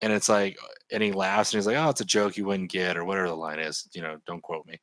and 0.00 0.12
it's 0.12 0.28
like 0.28 0.56
and 0.92 1.02
he 1.02 1.12
laughs 1.12 1.52
and 1.52 1.58
he's 1.58 1.66
like 1.66 1.76
oh 1.76 1.90
it's 1.90 2.00
a 2.00 2.04
joke 2.04 2.36
you 2.36 2.44
wouldn't 2.44 2.70
get 2.70 2.96
or 2.96 3.04
whatever 3.04 3.28
the 3.28 3.34
line 3.34 3.60
is 3.60 3.88
you 3.94 4.02
know 4.02 4.16
don't 4.26 4.42
quote 4.42 4.66
me. 4.66 4.78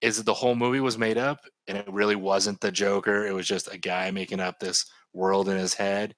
Is 0.00 0.16
that 0.16 0.24
the 0.24 0.34
whole 0.34 0.54
movie 0.54 0.80
was 0.80 0.96
made 0.96 1.18
up 1.18 1.40
and 1.68 1.76
it 1.76 1.92
really 1.92 2.16
wasn't 2.16 2.60
the 2.60 2.72
joker 2.72 3.26
it 3.26 3.34
was 3.34 3.46
just 3.46 3.72
a 3.72 3.78
guy 3.78 4.10
making 4.10 4.40
up 4.40 4.58
this 4.58 4.84
world 5.12 5.48
in 5.48 5.56
his 5.56 5.74
head. 5.74 6.14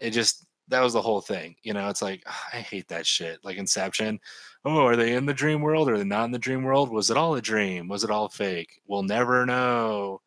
It 0.00 0.10
just 0.10 0.45
that 0.68 0.82
was 0.82 0.92
the 0.92 1.02
whole 1.02 1.20
thing. 1.20 1.56
You 1.62 1.72
know, 1.72 1.88
it's 1.88 2.02
like 2.02 2.22
ah, 2.26 2.48
I 2.52 2.56
hate 2.56 2.88
that 2.88 3.06
shit. 3.06 3.38
Like 3.44 3.56
Inception. 3.56 4.20
Oh, 4.64 4.84
are 4.84 4.96
they 4.96 5.14
in 5.14 5.26
the 5.26 5.34
dream 5.34 5.60
world? 5.60 5.88
Or 5.88 5.94
are 5.94 5.98
they 5.98 6.04
not 6.04 6.24
in 6.24 6.32
the 6.32 6.38
dream 6.38 6.64
world? 6.64 6.90
Was 6.90 7.10
it 7.10 7.16
all 7.16 7.34
a 7.36 7.42
dream? 7.42 7.88
Was 7.88 8.04
it 8.04 8.10
all 8.10 8.28
fake? 8.28 8.80
We'll 8.86 9.04
never 9.04 9.46
know. 9.46 10.20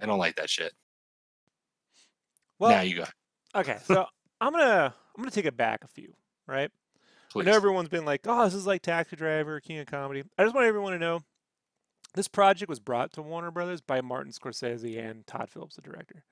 I 0.00 0.06
don't 0.06 0.18
like 0.18 0.36
that 0.36 0.48
shit. 0.48 0.72
Well, 2.58 2.70
now 2.70 2.80
you 2.80 2.96
go. 2.96 3.04
okay, 3.54 3.78
so 3.84 4.06
I'm 4.40 4.52
gonna 4.52 4.94
I'm 5.16 5.22
gonna 5.22 5.30
take 5.30 5.46
it 5.46 5.56
back 5.56 5.84
a 5.84 5.88
few, 5.88 6.14
right? 6.46 6.70
Please. 7.30 7.46
I 7.46 7.50
know 7.50 7.56
everyone's 7.56 7.88
been 7.88 8.04
like, 8.04 8.22
"Oh, 8.26 8.44
this 8.44 8.54
is 8.54 8.66
like 8.66 8.82
Taxi 8.82 9.16
Driver, 9.16 9.60
King 9.60 9.78
of 9.78 9.86
Comedy." 9.86 10.24
I 10.38 10.42
just 10.42 10.54
want 10.54 10.66
everyone 10.66 10.92
to 10.92 10.98
know 10.98 11.20
this 12.14 12.28
project 12.28 12.68
was 12.68 12.80
brought 12.80 13.12
to 13.12 13.22
Warner 13.22 13.50
Brothers 13.50 13.80
by 13.80 14.00
Martin 14.00 14.32
Scorsese 14.32 14.98
and 14.98 15.26
Todd 15.26 15.48
Phillips, 15.48 15.76
the 15.76 15.82
director. 15.82 16.24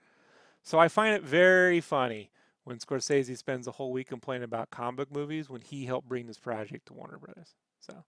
So 0.63 0.79
I 0.79 0.89
find 0.89 1.15
it 1.15 1.23
very 1.23 1.81
funny 1.81 2.31
when 2.69 2.79
Scorsese 2.79 3.37
spends 3.39 3.67
a 3.67 3.73
whole 3.73 3.93
week 3.93 4.09
complaining 4.09 4.45
about 4.45 4.71
comic 4.71 4.97
book 4.99 5.13
movies 5.13 5.49
when 5.49 5.63
he 5.63 5.87
helped 5.87 6.09
bring 6.09 6.27
this 6.27 6.39
project 6.39 6.87
to 6.87 6.93
Warner 6.93 7.19
Brothers. 7.19 7.55
So 7.81 8.05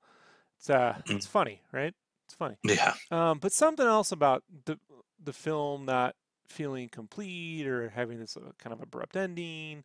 it's 0.58 0.70
uh, 0.70 0.96
Mm. 1.08 1.16
it's 1.16 1.26
funny, 1.26 1.62
right? 1.72 1.94
It's 2.26 2.34
funny. 2.34 2.56
yeah. 2.64 2.94
Um, 3.10 3.38
but 3.38 3.52
something 3.52 3.86
else 3.86 4.12
about 4.12 4.44
the 4.66 4.78
the 5.22 5.32
film 5.32 5.86
not 5.86 6.14
feeling 6.46 6.88
complete 6.90 7.66
or 7.66 7.88
having 7.90 8.18
this 8.20 8.36
uh, 8.36 8.52
kind 8.58 8.74
of 8.74 8.82
abrupt 8.82 9.16
ending 9.16 9.84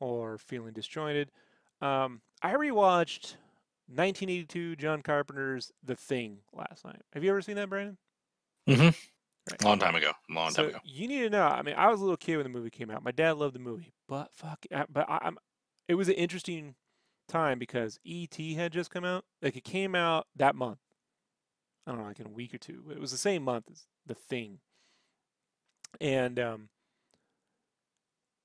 or 0.00 0.38
feeling 0.38 0.72
disjointed. 0.72 1.30
Um, 1.80 2.22
I 2.42 2.54
rewatched 2.54 3.36
1982 3.88 4.76
John 4.76 5.02
Carpenter's 5.02 5.72
The 5.84 5.96
Thing 5.96 6.38
last 6.52 6.84
night. 6.84 7.02
Have 7.12 7.22
you 7.22 7.30
ever 7.30 7.42
seen 7.42 7.56
that, 7.56 7.68
Brandon? 7.68 7.98
hmm 8.66 8.90
Right. 9.50 9.64
Long 9.64 9.78
time 9.78 9.94
ago. 9.94 10.10
Long 10.28 10.50
so 10.50 10.62
time 10.62 10.70
ago. 10.70 10.78
you 10.84 11.06
need 11.06 11.20
to 11.20 11.30
know. 11.30 11.46
I 11.46 11.62
mean, 11.62 11.76
I 11.76 11.88
was 11.88 12.00
a 12.00 12.02
little 12.02 12.16
kid 12.16 12.36
when 12.36 12.44
the 12.44 12.50
movie 12.50 12.70
came 12.70 12.90
out. 12.90 13.04
My 13.04 13.12
dad 13.12 13.36
loved 13.36 13.54
the 13.54 13.60
movie, 13.60 13.92
but 14.08 14.30
fuck, 14.34 14.66
but 14.70 15.08
I, 15.08 15.18
I'm. 15.22 15.38
It 15.88 15.94
was 15.94 16.08
an 16.08 16.14
interesting 16.14 16.74
time 17.28 17.58
because 17.58 17.98
E.T. 18.04 18.54
had 18.54 18.72
just 18.72 18.90
come 18.90 19.04
out. 19.04 19.24
Like 19.42 19.56
it 19.56 19.64
came 19.64 19.94
out 19.94 20.26
that 20.34 20.56
month. 20.56 20.78
I 21.86 21.92
don't 21.92 22.00
know, 22.00 22.06
like 22.06 22.18
in 22.18 22.26
a 22.26 22.30
week 22.30 22.54
or 22.54 22.58
two. 22.58 22.84
It 22.90 23.00
was 23.00 23.12
the 23.12 23.18
same 23.18 23.44
month 23.44 23.66
as 23.70 23.86
The 24.06 24.14
Thing. 24.14 24.58
And 26.00 26.40
um, 26.40 26.68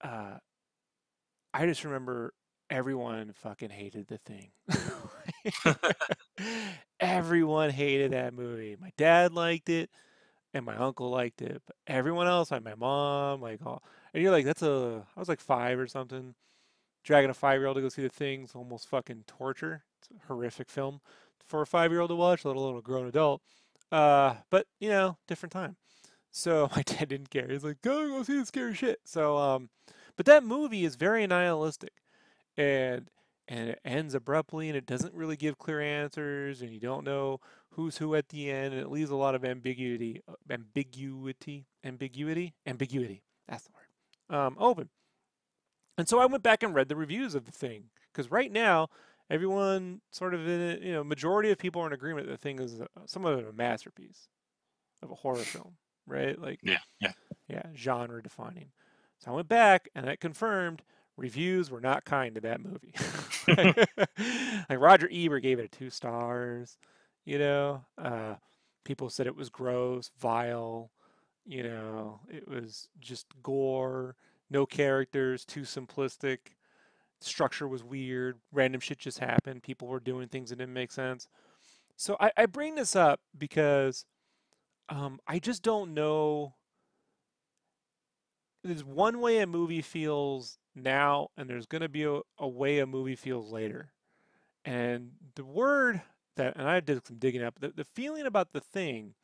uh, 0.03 0.38
I 1.51 1.65
just 1.65 1.84
remember 1.84 2.34
everyone 2.70 3.34
fucking 3.34 3.72
hated 3.72 4.08
The 4.08 4.20
Thing. 4.20 4.51
everyone 7.00 7.72
hated 7.72 8.12
that 8.12 8.36
movie. 8.36 8.77
My 8.79 8.91
dad 8.98 9.34
liked 9.34 9.70
it 9.70 9.89
and 10.53 10.65
my 10.65 10.75
uncle 10.75 11.10
liked 11.10 11.41
it, 11.41 11.62
but 11.65 11.75
everyone 11.88 12.27
else, 12.27 12.51
like 12.51 12.63
my 12.63 12.75
mom, 12.75 13.41
like 13.41 13.60
all, 13.65 13.84
and 14.13 14.22
you're 14.22 14.31
like, 14.31 14.46
that's 14.46 14.62
a, 14.62 15.05
I 15.15 15.20
was 15.20 15.29
like 15.29 15.39
five 15.39 15.79
or 15.79 15.88
something, 15.88 16.36
dragging 17.03 17.29
a 17.29 17.34
five 17.34 17.60
year 17.60 17.67
old 17.67 17.75
to 17.75 17.81
go 17.81 17.89
see 17.89 18.01
the 18.01 18.10
thing's 18.10 18.53
almost 18.53 18.88
fucking 18.88 19.24
torture. 19.27 19.84
It's 20.00 20.10
a 20.12 20.27
horrific 20.27 20.70
film 20.70 21.01
for 21.48 21.62
a 21.62 21.67
five 21.67 21.91
year 21.91 22.01
old 22.01 22.10
to 22.10 22.15
watch, 22.15 22.46
let 22.46 22.55
alone 22.55 22.77
a 22.77 22.81
grown 22.81 23.08
adult. 23.08 23.41
Uh, 23.91 24.36
but 24.50 24.67
you 24.79 24.89
know, 24.89 25.17
different 25.27 25.51
time. 25.51 25.75
So 26.31 26.70
my 26.75 26.81
dad 26.81 27.10
didn't 27.10 27.29
care. 27.29 27.48
He's 27.48 27.63
like, 27.63 27.81
go 27.81 28.08
go 28.08 28.24
see 28.24 28.39
the 28.39 28.46
scary 28.46 28.74
shit. 28.74 29.00
So 29.05 29.38
um, 29.38 29.70
but 30.15 30.25
that 30.25 30.43
movie 30.43 30.86
is 30.86 30.96
very 30.96 31.25
nihilistic, 31.27 31.93
and 32.58 33.10
and 33.48 33.70
it 33.70 33.79
ends 33.84 34.15
abruptly, 34.15 34.70
and 34.70 34.77
it 34.77 34.86
doesn't 34.86 35.13
really 35.13 35.36
give 35.36 35.58
clear 35.58 35.81
answers, 35.81 36.62
and 36.62 36.72
you 36.72 36.79
don't 36.79 37.03
know 37.03 37.39
who's 37.71 37.97
who 37.97 38.15
at 38.15 38.29
the 38.29 38.49
end, 38.49 38.73
and 38.73 38.81
it 38.81 38.91
leaves 38.91 39.09
a 39.09 39.15
lot 39.15 39.35
of 39.35 39.45
ambiguity, 39.45 40.21
ambiguity, 40.49 41.65
ambiguity, 41.83 42.53
ambiguity. 42.65 43.23
That's 43.47 43.63
the 43.63 43.71
word. 43.73 44.37
Um, 44.37 44.55
open. 44.59 44.89
And 45.97 46.07
so 46.07 46.19
I 46.19 46.25
went 46.25 46.43
back 46.43 46.63
and 46.63 46.73
read 46.73 46.89
the 46.89 46.95
reviews 46.95 47.35
of 47.35 47.45
the 47.45 47.51
thing 47.51 47.85
because 48.11 48.31
right 48.31 48.51
now 48.51 48.89
everyone 49.29 50.01
sort 50.11 50.33
of 50.33 50.47
in 50.47 50.61
it, 50.61 50.81
you 50.81 50.93
know, 50.93 51.03
majority 51.03 51.51
of 51.51 51.57
people 51.57 51.81
are 51.81 51.87
in 51.87 51.93
agreement 51.93 52.27
that 52.27 52.33
the 52.33 52.37
thing 52.37 52.59
is 52.59 52.81
uh, 52.81 52.85
somewhat 53.05 53.33
of 53.33 53.47
a 53.47 53.53
masterpiece 53.53 54.29
of 55.01 55.11
a 55.11 55.15
horror 55.15 55.37
film, 55.37 55.75
right? 56.05 56.39
Like 56.39 56.59
Yeah. 56.63 56.79
Yeah. 56.99 57.11
yeah, 57.47 57.63
genre 57.75 58.21
defining. 58.21 58.71
So 59.19 59.31
I 59.31 59.35
went 59.35 59.49
back 59.49 59.89
and 59.95 60.07
that 60.07 60.19
confirmed 60.19 60.81
reviews 61.17 61.69
were 61.69 61.81
not 61.81 62.05
kind 62.05 62.35
to 62.35 62.41
that 62.41 62.61
movie. 62.61 62.93
like 64.69 64.79
Roger 64.79 65.09
Ebert 65.11 65.43
gave 65.43 65.59
it 65.59 65.65
a 65.65 65.67
two 65.67 65.89
stars. 65.89 66.77
You 67.25 67.39
know, 67.39 67.85
uh, 67.97 68.35
people 68.83 69.09
said 69.09 69.27
it 69.27 69.35
was 69.35 69.49
gross, 69.49 70.11
vile. 70.19 70.91
You 71.45 71.63
know, 71.63 72.19
it 72.29 72.47
was 72.47 72.87
just 72.99 73.27
gore, 73.41 74.15
no 74.49 74.65
characters, 74.65 75.45
too 75.45 75.61
simplistic. 75.61 76.55
Structure 77.19 77.67
was 77.67 77.83
weird. 77.83 78.39
Random 78.51 78.81
shit 78.81 78.99
just 78.99 79.19
happened. 79.19 79.63
People 79.63 79.87
were 79.87 79.99
doing 79.99 80.27
things 80.27 80.49
that 80.49 80.57
didn't 80.57 80.73
make 80.73 80.91
sense. 80.91 81.27
So 81.95 82.17
I, 82.19 82.31
I 82.37 82.45
bring 82.47 82.75
this 82.75 82.95
up 82.95 83.21
because 83.37 84.05
um, 84.89 85.19
I 85.27 85.39
just 85.39 85.63
don't 85.63 85.93
know. 85.93 86.55
There's 88.63 88.83
one 88.83 89.21
way 89.21 89.39
a 89.39 89.47
movie 89.47 89.81
feels 89.81 90.57
now, 90.75 91.29
and 91.37 91.49
there's 91.49 91.65
going 91.65 91.81
to 91.81 91.89
be 91.89 92.03
a, 92.03 92.19
a 92.37 92.47
way 92.47 92.79
a 92.79 92.85
movie 92.85 93.15
feels 93.15 93.51
later. 93.51 93.91
And 94.63 95.11
the 95.35 95.45
word 95.45 96.01
that, 96.35 96.55
and 96.57 96.67
I 96.67 96.79
did 96.79 97.05
some 97.05 97.17
digging 97.17 97.43
up, 97.43 97.59
the, 97.59 97.69
the 97.69 97.83
feeling 97.83 98.25
about 98.25 98.53
the 98.53 98.61
thing 98.61 99.15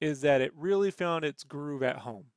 is 0.00 0.22
that 0.22 0.40
it 0.40 0.52
really 0.56 0.90
found 0.90 1.24
its 1.24 1.44
groove 1.44 1.82
at 1.82 1.98
home 1.98 2.32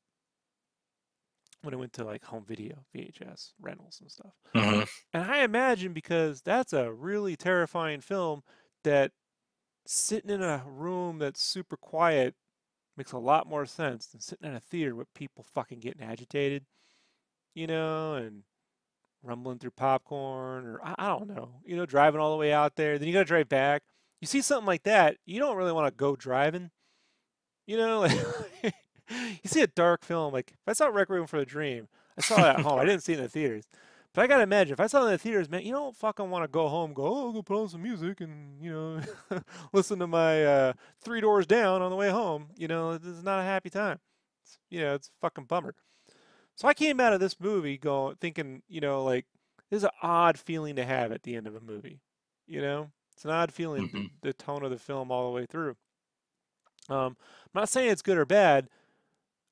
when 1.61 1.73
it 1.73 1.77
went 1.77 1.93
to 1.93 2.03
like 2.03 2.23
home 2.25 2.45
video, 2.45 2.85
VHS, 2.93 3.53
rentals, 3.59 3.99
and 4.01 4.11
stuff. 4.11 4.33
hmm 4.53 4.83
And 5.13 5.23
I 5.23 5.39
imagine 5.43 5.93
because 5.93 6.41
that's 6.41 6.73
a 6.73 6.93
really 6.93 7.35
terrifying 7.35 8.01
film 8.01 8.43
that 8.83 9.11
sitting 9.85 10.31
in 10.31 10.43
a 10.43 10.63
room 10.67 11.19
that's 11.19 11.41
super 11.41 11.77
quiet 11.77 12.35
makes 12.97 13.13
a 13.13 13.17
lot 13.19 13.47
more 13.47 13.65
sense 13.65 14.07
than 14.07 14.21
sitting 14.21 14.49
in 14.49 14.55
a 14.55 14.59
theater 14.61 14.95
with 14.95 15.13
people 15.13 15.43
fucking 15.43 15.79
getting 15.79 16.03
agitated, 16.03 16.65
you 17.55 17.67
know, 17.67 18.15
and 18.15 18.43
rumbling 19.23 19.59
through 19.59 19.71
popcorn 19.71 20.65
or 20.65 20.81
I, 20.83 20.95
I 20.99 21.07
don't 21.09 21.29
know, 21.29 21.61
you 21.65 21.75
know, 21.77 21.85
driving 21.85 22.21
all 22.21 22.31
the 22.31 22.37
way 22.37 22.53
out 22.53 22.75
there. 22.75 22.97
Then 22.99 23.07
you 23.07 23.13
got 23.13 23.21
to 23.21 23.25
drive 23.25 23.49
back. 23.49 23.83
You 24.21 24.27
see 24.27 24.41
something 24.41 24.65
like 24.65 24.83
that, 24.83 25.17
you 25.25 25.39
don't 25.39 25.57
really 25.57 25.71
want 25.71 25.87
to 25.87 25.97
go 25.97 26.15
driving, 26.15 26.71
you 27.65 27.77
know. 27.77 28.07
You 29.09 29.49
see 29.49 29.61
a 29.61 29.67
dark 29.67 30.03
film 30.03 30.33
like 30.33 30.51
if 30.51 30.67
I 30.67 30.73
saw 30.73 30.87
Requiem 30.87 31.27
for 31.27 31.37
a 31.37 31.45
Dream, 31.45 31.87
I 32.17 32.21
saw 32.21 32.37
it 32.39 32.57
at 32.57 32.59
home. 32.59 32.79
I 32.79 32.85
didn't 32.85 33.03
see 33.03 33.13
it 33.13 33.19
in 33.19 33.23
the 33.23 33.29
theaters. 33.29 33.65
But 34.13 34.23
I 34.23 34.27
gotta 34.27 34.43
imagine 34.43 34.73
if 34.73 34.79
I 34.79 34.87
saw 34.87 35.03
it 35.03 35.05
in 35.05 35.11
the 35.11 35.17
theaters, 35.17 35.49
man, 35.49 35.63
you 35.63 35.71
don't 35.71 35.95
fucking 35.95 36.29
want 36.29 36.43
to 36.43 36.47
go 36.47 36.67
home, 36.67 36.93
go, 36.93 37.05
oh, 37.05 37.31
go 37.31 37.41
put 37.41 37.61
on 37.61 37.69
some 37.69 37.83
music 37.83 38.19
and 38.19 38.61
you 38.61 38.71
know, 38.71 39.41
listen 39.73 39.99
to 39.99 40.07
my 40.07 40.43
uh, 40.43 40.73
Three 41.01 41.21
Doors 41.21 41.45
Down 41.45 41.81
on 41.81 41.91
the 41.91 41.95
way 41.95 42.09
home. 42.09 42.47
You 42.57 42.67
know, 42.67 42.97
this 42.97 43.15
is 43.15 43.23
not 43.23 43.39
a 43.39 43.43
happy 43.43 43.69
time. 43.69 43.99
It's, 44.43 44.57
you 44.69 44.81
know, 44.81 44.95
it's 44.95 45.11
fucking 45.21 45.45
bummer. 45.45 45.75
So 46.55 46.67
I 46.67 46.73
came 46.73 46.99
out 46.99 47.13
of 47.13 47.19
this 47.19 47.39
movie 47.39 47.77
going 47.77 48.15
thinking, 48.15 48.63
you 48.67 48.81
know, 48.81 49.03
like 49.03 49.25
this 49.69 49.77
is 49.77 49.83
an 49.83 49.91
odd 50.01 50.39
feeling 50.39 50.75
to 50.77 50.85
have 50.85 51.11
at 51.11 51.23
the 51.23 51.35
end 51.35 51.47
of 51.47 51.55
a 51.55 51.61
movie. 51.61 52.01
You 52.47 52.61
know, 52.61 52.89
it's 53.17 53.25
an 53.25 53.31
odd 53.31 53.51
feeling, 53.51 53.89
Mhm. 53.89 54.11
the, 54.21 54.31
tone 54.31 54.63
of 54.63 54.69
the 54.69 54.77
film 54.77 55.09
all 55.09 55.25
the 55.25 55.35
way 55.35 55.47
through. 55.47 55.75
Um, 56.87 57.17
I'm 57.45 57.61
not 57.61 57.69
saying 57.69 57.89
it's 57.89 58.03
good 58.03 58.15
or 58.15 58.27
bad. 58.27 58.69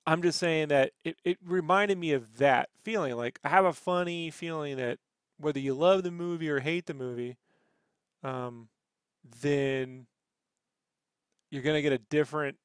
I'm 0.05 0.21
just 0.21 0.37
saying 0.37 0.67
that 0.67 0.93
it, 1.03 1.17
it 1.23 1.39
reminded 1.43 1.97
me 1.97 2.11
of 2.11 2.37
that 2.37 2.69
feeling. 2.83 3.15
Like 3.15 3.39
I 3.43 3.49
have 3.49 3.65
a 3.65 3.73
funny 3.73 4.29
feeling 4.29 4.77
that 4.77 4.99
whether 5.37 5.59
you 5.59 5.73
love 5.73 6.03
the 6.03 6.11
movie 6.11 6.47
or 6.47 6.59
hate 6.59 6.85
the 6.85 6.93
movie, 6.93 7.37
um, 8.21 8.69
then 9.41 10.05
you're 11.49 11.63
gonna 11.63 11.81
get 11.81 11.91
a 11.91 11.97
different 11.97 12.59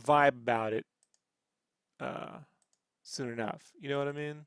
vibe 0.00 0.30
about 0.30 0.72
it 0.72 0.84
uh, 2.00 2.38
soon 3.04 3.30
enough. 3.30 3.70
You 3.78 3.88
know 3.88 3.98
what 4.00 4.08
I 4.08 4.12
mean? 4.12 4.46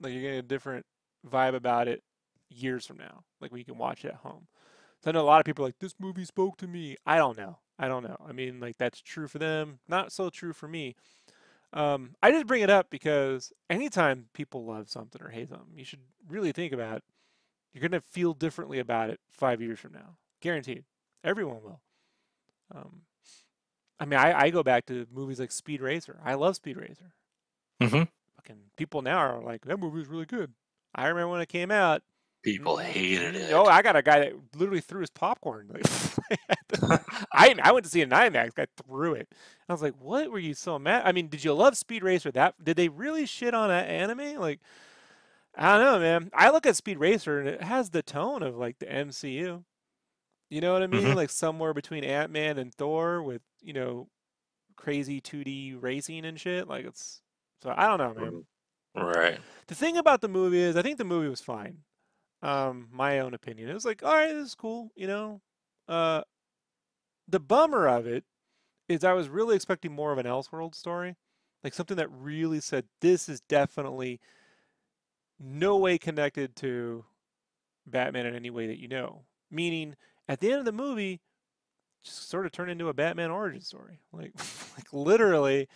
Like 0.00 0.12
you're 0.12 0.20
getting 0.20 0.38
a 0.38 0.42
different 0.42 0.84
vibe 1.26 1.54
about 1.54 1.88
it 1.88 2.02
years 2.52 2.86
from 2.86 2.98
now. 2.98 3.24
Like 3.40 3.50
when 3.50 3.58
you 3.58 3.64
can 3.64 3.78
watch 3.78 4.04
it 4.04 4.08
at 4.08 4.16
home. 4.16 4.46
So 5.02 5.10
I 5.10 5.14
know 5.14 5.22
a 5.22 5.24
lot 5.24 5.40
of 5.40 5.46
people 5.46 5.64
are 5.64 5.68
like 5.68 5.78
this 5.80 5.94
movie 5.98 6.24
spoke 6.24 6.56
to 6.58 6.68
me. 6.68 6.96
I 7.06 7.16
don't 7.18 7.36
know. 7.36 7.58
I 7.78 7.88
don't 7.88 8.04
know. 8.04 8.16
I 8.26 8.32
mean, 8.32 8.60
like 8.60 8.78
that's 8.78 9.00
true 9.00 9.28
for 9.28 9.38
them, 9.38 9.80
not 9.88 10.12
so 10.12 10.30
true 10.30 10.52
for 10.52 10.68
me. 10.68 10.94
Um, 11.72 12.14
I 12.22 12.30
just 12.30 12.46
bring 12.46 12.62
it 12.62 12.70
up 12.70 12.90
because 12.90 13.52
anytime 13.70 14.26
people 14.34 14.64
love 14.64 14.90
something 14.90 15.22
or 15.22 15.30
hate 15.30 15.48
something, 15.48 15.76
you 15.76 15.84
should 15.84 16.00
really 16.28 16.52
think 16.52 16.72
about 16.72 17.02
you're 17.72 17.82
gonna 17.82 18.00
feel 18.00 18.34
differently 18.34 18.78
about 18.78 19.10
it 19.10 19.20
five 19.30 19.60
years 19.60 19.80
from 19.80 19.92
now, 19.92 20.16
guaranteed. 20.40 20.84
Everyone 21.24 21.62
will. 21.62 21.80
Um, 22.74 23.02
I 24.00 24.04
mean, 24.04 24.18
I, 24.18 24.42
I 24.42 24.50
go 24.50 24.62
back 24.62 24.86
to 24.86 25.06
movies 25.12 25.40
like 25.40 25.52
Speed 25.52 25.80
Racer. 25.80 26.20
I 26.24 26.34
love 26.34 26.56
Speed 26.56 26.76
Racer. 26.76 27.14
hmm 27.80 28.02
Fucking 28.36 28.70
people 28.76 29.02
now 29.02 29.18
are 29.18 29.40
like, 29.42 29.64
that 29.64 29.78
movie 29.78 29.98
was 29.98 30.08
really 30.08 30.26
good. 30.26 30.52
I 30.94 31.06
remember 31.06 31.30
when 31.32 31.40
it 31.40 31.48
came 31.48 31.70
out. 31.70 32.02
People 32.42 32.76
hated 32.78 33.36
it. 33.36 33.52
Oh, 33.52 33.66
I 33.66 33.82
got 33.82 33.94
a 33.94 34.02
guy 34.02 34.18
that 34.18 34.32
literally 34.56 34.80
threw 34.80 35.00
his 35.00 35.10
popcorn. 35.10 35.70
I 37.32 37.54
I 37.62 37.72
went 37.72 37.84
to 37.84 37.90
see 37.90 38.00
in 38.00 38.10
IMAX. 38.10 38.54
Guy 38.54 38.66
threw 38.84 39.14
it. 39.14 39.28
I 39.68 39.72
was 39.72 39.82
like, 39.82 39.94
"What 40.00 40.30
were 40.30 40.38
you 40.40 40.54
so 40.54 40.78
mad?" 40.78 41.02
I 41.04 41.12
mean, 41.12 41.28
did 41.28 41.44
you 41.44 41.54
love 41.54 41.76
Speed 41.76 42.02
Racer? 42.02 42.32
That 42.32 42.62
did 42.62 42.76
they 42.76 42.88
really 42.88 43.26
shit 43.26 43.54
on 43.54 43.68
that 43.68 43.88
anime? 43.88 44.40
Like, 44.40 44.60
I 45.54 45.76
don't 45.78 45.84
know, 45.84 45.98
man. 46.00 46.30
I 46.34 46.50
look 46.50 46.66
at 46.66 46.76
Speed 46.76 46.98
Racer 46.98 47.38
and 47.38 47.48
it 47.48 47.62
has 47.62 47.90
the 47.90 48.02
tone 48.02 48.42
of 48.42 48.56
like 48.56 48.78
the 48.80 48.86
MCU. 48.86 49.62
You 50.50 50.60
know 50.60 50.72
what 50.72 50.82
I 50.82 50.86
mean? 50.88 51.02
Mhm. 51.04 51.14
Like 51.14 51.30
somewhere 51.30 51.72
between 51.72 52.02
Ant 52.04 52.32
Man 52.32 52.58
and 52.58 52.74
Thor 52.74 53.22
with, 53.22 53.42
you 53.62 53.72
know, 53.72 54.08
crazy 54.76 55.20
2D 55.20 55.76
racing 55.80 56.24
and 56.24 56.40
shit. 56.40 56.66
Like 56.68 56.86
it's 56.86 57.22
so 57.62 57.72
I 57.76 57.86
don't 57.86 57.98
know, 57.98 58.14
man. 58.20 58.44
Right. 58.94 59.38
The 59.68 59.74
thing 59.74 59.96
about 59.96 60.20
the 60.20 60.28
movie 60.28 60.60
is 60.60 60.76
I 60.76 60.82
think 60.82 60.98
the 60.98 61.04
movie 61.04 61.28
was 61.28 61.40
fine. 61.40 61.78
Um, 62.42 62.88
my 62.90 63.20
own 63.20 63.34
opinion. 63.34 63.68
It 63.68 63.74
was 63.74 63.84
like, 63.84 64.02
all 64.02 64.12
right, 64.12 64.32
this 64.32 64.48
is 64.48 64.54
cool, 64.54 64.90
you 64.96 65.06
know. 65.06 65.40
Uh 65.88 66.22
the 67.28 67.40
bummer 67.40 67.88
of 67.88 68.06
it 68.06 68.24
is 68.88 69.04
I 69.04 69.12
was 69.12 69.28
really 69.28 69.56
expecting 69.56 69.92
more 69.92 70.12
of 70.12 70.18
an 70.18 70.26
Elseworld 70.26 70.74
story. 70.74 71.16
Like 71.64 71.74
something 71.74 71.96
that 71.96 72.10
really 72.10 72.60
said 72.60 72.84
this 73.00 73.28
is 73.28 73.40
definitely 73.42 74.20
no 75.38 75.76
way 75.76 75.98
connected 75.98 76.56
to 76.56 77.04
Batman 77.86 78.26
in 78.26 78.34
any 78.34 78.50
way 78.50 78.66
that 78.66 78.78
you 78.78 78.88
know. 78.88 79.22
Meaning, 79.50 79.96
at 80.28 80.40
the 80.40 80.50
end 80.50 80.60
of 80.60 80.64
the 80.64 80.72
movie, 80.72 81.20
just 82.04 82.28
sort 82.28 82.46
of 82.46 82.52
turned 82.52 82.70
into 82.70 82.88
a 82.88 82.94
Batman 82.94 83.30
origin 83.30 83.60
story. 83.60 84.00
Like, 84.12 84.32
like 84.76 84.92
literally, 84.92 85.68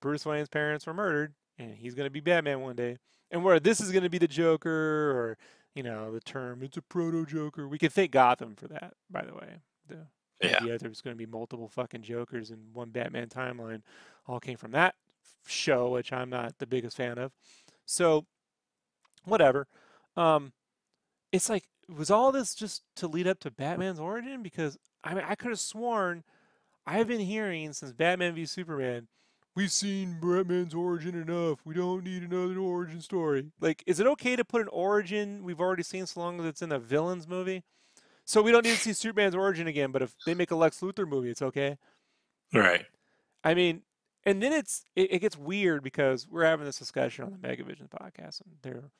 Bruce 0.00 0.26
Wayne's 0.26 0.48
parents 0.48 0.86
were 0.86 0.94
murdered, 0.94 1.34
and 1.58 1.74
he's 1.74 1.94
gonna 1.94 2.10
be 2.10 2.20
Batman 2.20 2.60
one 2.60 2.76
day. 2.76 2.98
And 3.30 3.44
where 3.44 3.60
this 3.60 3.80
is 3.80 3.92
gonna 3.92 4.10
be 4.10 4.18
the 4.18 4.28
Joker, 4.28 4.70
or 4.70 5.38
you 5.76 5.82
know, 5.82 6.10
the 6.10 6.20
term 6.20 6.62
it's 6.62 6.76
a 6.76 6.82
proto 6.82 7.26
Joker. 7.26 7.68
We 7.68 7.78
could 7.78 7.92
thank 7.92 8.10
Gotham 8.10 8.56
for 8.56 8.66
that, 8.68 8.94
by 9.10 9.24
the 9.24 9.34
way. 9.34 9.60
The 9.86 10.06
Yeah. 10.42 10.56
idea 10.56 10.78
there's 10.78 11.02
going 11.02 11.14
to 11.14 11.18
be 11.18 11.30
multiple 11.30 11.68
fucking 11.68 12.02
Jokers 12.02 12.50
in 12.50 12.72
one 12.72 12.90
Batman 12.90 13.28
timeline 13.28 13.82
all 14.26 14.40
came 14.40 14.56
from 14.56 14.72
that 14.72 14.96
show, 15.46 15.90
which 15.90 16.12
I'm 16.12 16.30
not 16.30 16.58
the 16.58 16.66
biggest 16.66 16.96
fan 16.96 17.18
of. 17.18 17.32
So, 17.84 18.26
whatever. 19.24 19.68
Um, 20.16 20.52
it's 21.30 21.48
like 21.50 21.64
was 21.88 22.10
all 22.10 22.32
this 22.32 22.54
just 22.54 22.82
to 22.96 23.06
lead 23.06 23.26
up 23.28 23.38
to 23.40 23.50
Batman's 23.50 24.00
origin? 24.00 24.42
Because 24.42 24.78
I 25.04 25.14
mean, 25.14 25.24
I 25.26 25.34
could 25.34 25.50
have 25.50 25.60
sworn 25.60 26.24
I've 26.86 27.08
been 27.08 27.20
hearing 27.20 27.72
since 27.72 27.92
Batman 27.92 28.34
v 28.34 28.46
Superman. 28.46 29.08
We've 29.56 29.72
seen 29.72 30.18
Batman's 30.20 30.74
origin 30.74 31.14
enough. 31.14 31.60
We 31.64 31.74
don't 31.74 32.04
need 32.04 32.22
another 32.22 32.58
origin 32.58 33.00
story. 33.00 33.52
Like, 33.58 33.82
is 33.86 33.98
it 33.98 34.06
okay 34.06 34.36
to 34.36 34.44
put 34.44 34.60
an 34.60 34.68
origin 34.68 35.42
we've 35.42 35.60
already 35.60 35.82
seen 35.82 36.04
so 36.04 36.20
long 36.20 36.38
as 36.38 36.44
it's 36.44 36.60
in 36.60 36.70
a 36.70 36.78
villain's 36.78 37.26
movie? 37.26 37.64
So 38.26 38.42
we 38.42 38.52
don't 38.52 38.66
need 38.66 38.74
to 38.74 38.80
see 38.80 38.92
Superman's 38.92 39.34
origin 39.34 39.66
again, 39.66 39.92
but 39.92 40.02
if 40.02 40.14
they 40.26 40.34
make 40.34 40.50
a 40.50 40.56
Lex 40.56 40.80
Luthor 40.80 41.08
movie, 41.08 41.30
it's 41.30 41.40
okay. 41.40 41.78
Right. 42.52 42.84
I 43.42 43.54
mean, 43.54 43.80
and 44.26 44.42
then 44.42 44.52
it's 44.52 44.84
it, 44.94 45.14
it 45.14 45.18
gets 45.20 45.38
weird 45.38 45.82
because 45.82 46.28
we're 46.28 46.44
having 46.44 46.66
this 46.66 46.78
discussion 46.78 47.24
on 47.24 47.32
the 47.32 47.48
Megavision 47.48 47.88
podcast, 47.88 48.42
and 48.42 48.56
they're 48.60 48.90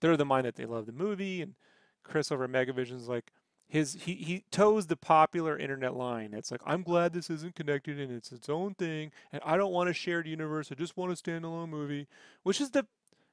they're 0.00 0.16
the 0.16 0.24
mind 0.24 0.46
that 0.46 0.56
they 0.56 0.64
love 0.64 0.86
the 0.86 0.92
movie, 0.92 1.42
and 1.42 1.54
Chris 2.02 2.32
over 2.32 2.44
at 2.44 2.50
Megavision's 2.50 3.08
like 3.08 3.32
his 3.68 3.94
he 4.04 4.14
he 4.14 4.44
toes 4.50 4.86
the 4.86 4.96
popular 4.96 5.56
internet 5.58 5.94
line. 5.94 6.32
It's 6.32 6.50
like 6.50 6.62
I'm 6.66 6.82
glad 6.82 7.12
this 7.12 7.30
isn't 7.30 7.54
connected 7.54 8.00
and 8.00 8.10
it's 8.10 8.32
its 8.32 8.48
own 8.48 8.74
thing, 8.74 9.12
and 9.32 9.42
I 9.44 9.56
don't 9.56 9.72
want 9.72 9.90
a 9.90 9.94
shared 9.94 10.26
universe. 10.26 10.72
I 10.72 10.74
just 10.74 10.96
want 10.96 11.12
a 11.12 11.14
standalone 11.14 11.68
movie, 11.68 12.08
which 12.42 12.60
is 12.60 12.70
the 12.70 12.86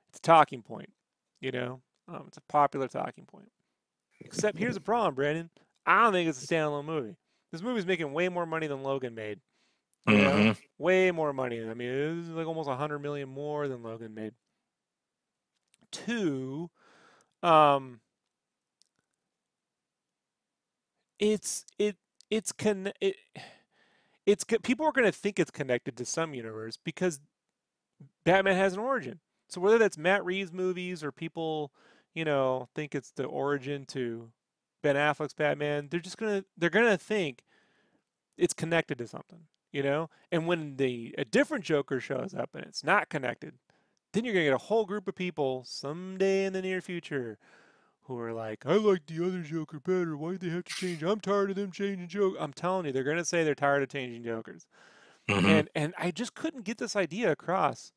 it's 0.10 0.20
a 0.20 0.22
talking 0.22 0.62
point, 0.62 0.92
you 1.40 1.52
know. 1.52 1.82
Um, 2.08 2.26
it's 2.28 2.38
a 2.38 2.42
popular 2.42 2.88
talking 2.88 3.26
point. 3.26 3.50
Except 4.20 4.58
here's 4.58 4.76
the 4.76 4.82
problem, 4.82 5.16
Brandon. 5.16 5.50
I 5.86 6.04
don't 6.04 6.14
think 6.14 6.30
it's 6.30 6.44
a 6.44 6.48
standalone 6.48 6.86
movie. 6.86 7.16
This 7.52 7.62
movie's 7.62 7.86
making 7.86 8.12
way 8.14 8.28
more 8.30 8.46
money 8.46 8.68
than 8.68 8.84
Logan 8.84 9.16
made. 9.16 9.40
You 10.08 10.18
know? 10.20 10.32
Mhm. 10.32 10.58
way 10.78 11.12
more 11.12 11.34
money. 11.34 11.64
I 11.68 11.74
mean, 11.74 11.90
it 11.90 12.16
was 12.16 12.30
like 12.30 12.46
almost 12.46 12.70
a 12.70 12.76
hundred 12.76 13.00
million 13.00 13.28
more 13.30 13.68
than 13.68 13.82
Logan 13.82 14.14
made. 14.14 14.34
Two, 15.92 16.70
um, 17.42 18.02
it's 21.20 21.66
it 21.78 21.98
it's 22.30 22.52
con 22.52 22.92
it, 23.02 23.16
it's 24.26 24.44
people 24.64 24.86
are 24.86 24.92
going 24.92 25.06
to 25.06 25.12
think 25.12 25.40
it's 25.40 25.52
connected 25.52 25.96
to 25.98 26.06
some 26.06 26.34
universe 26.34 26.78
because 26.84 27.20
Batman 28.24 28.56
has 28.56 28.74
an 28.74 28.80
origin. 28.80 29.20
So 29.48 29.62
whether 29.62 29.78
that's 29.78 29.98
Matt 29.98 30.26
Reeves 30.26 30.52
movies 30.52 31.04
or 31.04 31.12
people, 31.12 31.72
you 32.14 32.26
know, 32.26 32.68
think 32.76 32.96
it's 32.96 33.12
the 33.12 33.26
origin 33.26 33.86
to 33.88 34.32
Ben 34.82 34.96
Affleck's 34.96 35.34
Batman, 35.34 35.88
they're 35.90 36.00
just 36.00 36.18
gonna 36.18 36.44
they're 36.58 36.70
gonna 36.70 36.98
think 36.98 37.44
it's 38.38 38.54
connected 38.54 38.98
to 38.98 39.08
something, 39.08 39.42
you 39.72 39.84
know. 39.84 40.10
And 40.32 40.48
when 40.48 40.78
the 40.78 41.14
a 41.18 41.26
different 41.26 41.64
Joker 41.64 42.00
shows 42.00 42.34
up 42.34 42.50
and 42.56 42.66
it's 42.66 42.84
not 42.84 43.10
connected, 43.10 43.54
then 44.14 44.26
you're 44.26 44.34
gonna 44.34 44.46
get 44.46 44.54
a 44.54 44.58
whole 44.58 44.86
group 44.86 45.08
of 45.08 45.16
people 45.16 45.64
someday 45.66 46.46
in 46.46 46.54
the 46.54 46.62
near 46.62 46.82
future 46.82 47.38
who 48.08 48.20
are 48.20 48.34
like, 48.34 48.66
I 48.66 48.76
like 48.76 49.06
the 49.08 49.26
other 49.26 49.42
Joker 49.42 49.80
better. 49.80 50.16
Why 50.16 50.32
do 50.32 50.38
they 50.38 50.50
have 50.50 50.64
to 50.66 50.74
change? 50.74 51.04
I'm 51.04 51.20
tired 51.20 51.50
of 51.50 51.56
them 51.56 51.72
changing 51.72 52.08
Joker. 52.08 52.38
I'm 52.40 52.54
telling 52.54 52.86
you, 52.86 52.92
they're 52.92 53.04
gonna 53.04 53.26
say 53.26 53.44
they're 53.44 53.56
tired 53.56 53.84
of 53.84 53.90
changing 53.90 54.24
Jokers. 54.24 54.68
Mhm. 55.30 55.44
And 55.46 55.70
and 55.76 55.94
I 55.98 56.12
just 56.12 56.36
couldn't 56.36 56.66
get 56.66 56.78
this 56.78 56.96
idea 56.96 57.32
across 57.32 57.92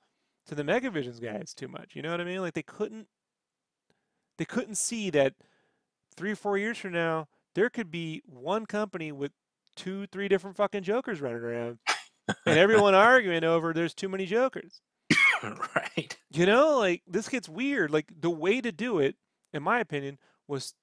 to 0.47 0.55
the 0.55 0.62
Megavisions 0.64 1.21
guys 1.21 1.53
too 1.55 1.68
much. 1.68 1.94
You 1.94 2.03
know 2.03 2.11
what 2.11 2.21
I 2.21 2.25
mean? 2.25 2.40
Like 2.40 2.55
they 2.55 2.62
couldn't 2.62 3.09
they 4.38 4.44
couldn't 4.44 4.77
see 4.77 5.11
that 5.11 5.35
three 6.16 6.33
or 6.33 6.37
four 6.37 6.57
years 6.59 6.79
from 6.79 6.92
now 6.92 7.29
there 7.55 7.68
could 7.71 7.90
be 7.90 8.23
one 8.25 8.66
company 8.66 9.11
with 9.12 9.33
two, 9.75 10.07
three 10.07 10.29
different 10.29 10.57
fucking 10.57 10.83
Jokers 10.85 11.21
running 11.21 11.42
around, 11.42 11.79
and 12.47 12.59
everyone 12.59 12.94
arguing 12.94 13.44
over 13.44 13.73
there's 13.73 13.94
too 13.94 14.09
many 14.09 14.27
Jokers. 14.27 14.81
right. 15.42 16.16
You 16.31 16.47
know, 16.47 16.79
like 16.79 17.03
this 17.07 17.29
gets 17.29 17.49
weird. 17.49 17.90
Like 17.90 18.07
the 18.21 18.31
way 18.31 18.61
to 18.61 18.73
do 18.73 18.99
it, 18.99 19.16
in 19.52 19.62
my 19.62 19.80
opinion, 19.80 20.18
was 20.46 20.74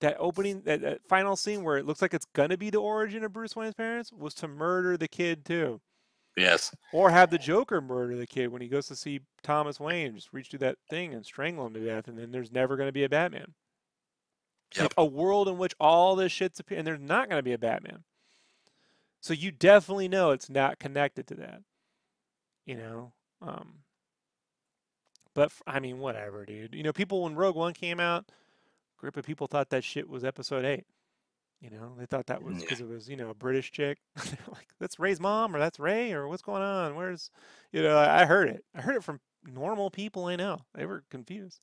that 0.00 0.16
opening 0.18 0.62
that, 0.62 0.80
that 0.80 1.00
final 1.08 1.36
scene 1.36 1.62
where 1.62 1.76
it 1.78 1.86
looks 1.86 2.02
like 2.02 2.14
it's 2.14 2.26
gonna 2.34 2.56
be 2.58 2.70
the 2.70 2.78
origin 2.80 3.24
of 3.24 3.32
Bruce 3.32 3.54
Wayne's 3.54 3.74
parents 3.74 4.12
was 4.12 4.34
to 4.34 4.48
murder 4.48 4.96
the 4.96 5.08
kid 5.08 5.44
too. 5.44 5.80
Yes. 6.36 6.74
Or 6.92 7.10
have 7.10 7.30
the 7.30 7.38
Joker 7.38 7.80
murder 7.80 8.16
the 8.16 8.26
kid 8.26 8.48
when 8.48 8.62
he 8.62 8.68
goes 8.68 8.86
to 8.88 8.96
see 8.96 9.20
Thomas 9.42 9.78
Wayne, 9.78 10.14
just 10.14 10.32
reach 10.32 10.48
through 10.48 10.60
that 10.60 10.78
thing 10.88 11.12
and 11.14 11.24
strangle 11.24 11.66
him 11.66 11.74
to 11.74 11.84
death, 11.84 12.08
and 12.08 12.18
then 12.18 12.32
there's 12.32 12.50
never 12.50 12.76
going 12.76 12.88
to 12.88 12.92
be 12.92 13.04
a 13.04 13.08
Batman. 13.08 13.54
Like 14.78 14.84
Yep. 14.84 14.94
a 14.96 15.04
world 15.04 15.48
in 15.48 15.58
which 15.58 15.74
all 15.78 16.16
this 16.16 16.32
shit's 16.32 16.58
appear, 16.58 16.78
and 16.78 16.86
there's 16.86 16.98
not 17.00 17.28
going 17.28 17.38
to 17.38 17.42
be 17.42 17.52
a 17.52 17.58
Batman. 17.58 18.04
So 19.20 19.34
you 19.34 19.50
definitely 19.52 20.08
know 20.08 20.30
it's 20.30 20.48
not 20.48 20.78
connected 20.78 21.26
to 21.28 21.34
that. 21.34 21.62
You 22.64 22.76
know, 22.76 23.12
um, 23.42 23.80
but 25.34 25.52
I 25.66 25.80
mean, 25.80 25.98
whatever, 25.98 26.44
dude. 26.44 26.74
You 26.74 26.82
know, 26.82 26.92
people 26.92 27.22
when 27.22 27.34
Rogue 27.34 27.56
One 27.56 27.72
came 27.72 28.00
out, 28.00 28.26
group 28.96 29.16
of 29.16 29.24
people 29.24 29.46
thought 29.46 29.70
that 29.70 29.84
shit 29.84 30.08
was 30.08 30.24
Episode 30.24 30.64
Eight. 30.64 30.84
You 31.60 31.70
know, 31.70 31.92
they 31.96 32.06
thought 32.06 32.26
that 32.26 32.42
was 32.42 32.60
because 32.60 32.80
it 32.80 32.88
was 32.88 33.08
you 33.08 33.16
know 33.16 33.30
a 33.30 33.34
British 33.34 33.70
chick. 33.70 33.98
Like, 34.48 34.68
that's 34.80 34.98
Rey's 34.98 35.20
mom, 35.20 35.54
or 35.54 35.58
that's 35.58 35.78
Ray, 35.78 36.12
or 36.12 36.26
what's 36.28 36.42
going 36.42 36.62
on? 36.62 36.96
Where's, 36.96 37.30
you 37.72 37.82
know, 37.82 37.96
I 37.96 38.22
I 38.22 38.24
heard 38.26 38.48
it. 38.48 38.64
I 38.74 38.80
heard 38.80 38.96
it 38.96 39.04
from 39.04 39.20
normal 39.44 39.90
people 39.90 40.26
I 40.26 40.36
know. 40.36 40.62
They 40.74 40.86
were 40.86 41.04
confused. 41.08 41.60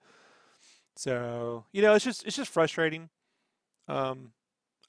So 0.96 1.66
you 1.72 1.82
know, 1.82 1.94
it's 1.94 2.06
just 2.06 2.26
it's 2.26 2.36
just 2.36 2.52
frustrating. 2.52 3.10
Um, 3.88 4.32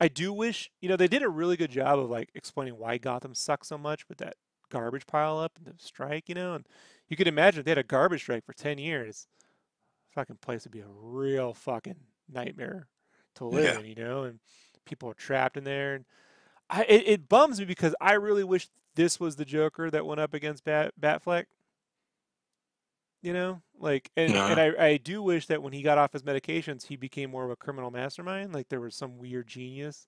I 0.01 0.09
do 0.09 0.33
wish 0.33 0.71
you 0.81 0.89
know 0.89 0.97
they 0.97 1.09
did 1.09 1.23
a 1.23 1.29
really 1.29 1.57
good 1.57 1.71
job 1.71 1.99
of 1.99 2.09
like 2.09 2.31
explaining 2.35 2.79
why 2.79 2.99
Gotham 2.99 3.35
sucks 3.35 3.69
so 3.69 3.79
much 3.79 4.09
with 4.09 4.19
that 4.19 4.35
garbage 4.71 5.07
pile 5.07 5.39
up 5.39 5.59
and 5.59 5.67
the 5.67 5.75
strike. 5.79 6.29
You 6.29 6.35
know, 6.37 6.55
and 6.55 6.67
you 7.11 7.17
could 7.17 7.29
imagine 7.29 7.61
if 7.61 7.65
they 7.67 7.73
had 7.73 7.79
a 7.79 7.83
garbage 7.85 8.23
strike 8.23 8.47
for 8.47 8.55
ten 8.55 8.79
years, 8.79 9.27
fucking 10.15 10.39
place 10.39 10.65
would 10.65 10.73
be 10.73 10.81
a 10.81 10.87
real 10.89 11.55
fucking 11.55 11.97
nightmare 12.33 12.89
to 13.37 13.45
live 13.47 13.65
Yeah. 13.65 13.79
in. 13.79 13.87
You 13.87 13.95
know, 13.97 14.25
and 14.25 14.41
people 14.87 15.11
are 15.11 15.15
trapped 15.15 15.57
in 15.59 15.65
there. 15.65 15.95
And 15.97 16.05
I 16.71 16.85
it, 16.85 17.05
it 17.09 17.29
bums 17.29 17.59
me 17.61 17.67
because 17.67 17.95
I 18.01 18.15
really 18.15 18.45
wish 18.45 18.69
this 18.97 19.21
was 19.21 19.37
the 19.37 19.45
Joker 19.45 19.91
that 19.91 20.07
went 20.07 20.21
up 20.21 20.35
against 20.35 20.65
Bat 20.65 20.95
Batfleck. 21.01 21.47
You 23.23 23.35
know, 23.35 23.61
like, 23.79 24.11
and, 24.17 24.35
and 24.47 24.59
Uh-huh. 24.59 24.59
I, 24.59 24.73
I 24.87 24.97
do 24.97 25.23
wish 25.23 25.47
that 25.49 25.63
when 25.63 25.75
he 25.75 25.83
got 25.83 25.99
off 25.99 26.15
his 26.15 26.23
medications, 26.23 26.87
he 26.87 26.97
became 26.97 27.31
more 27.31 27.45
of 27.45 27.51
a 27.51 27.57
criminal 27.57 27.91
mastermind. 27.91 28.55
Like 28.55 28.71
there 28.71 28.81
was 28.81 28.95
some 28.95 29.19
weird 29.19 29.47
genius. 29.47 30.07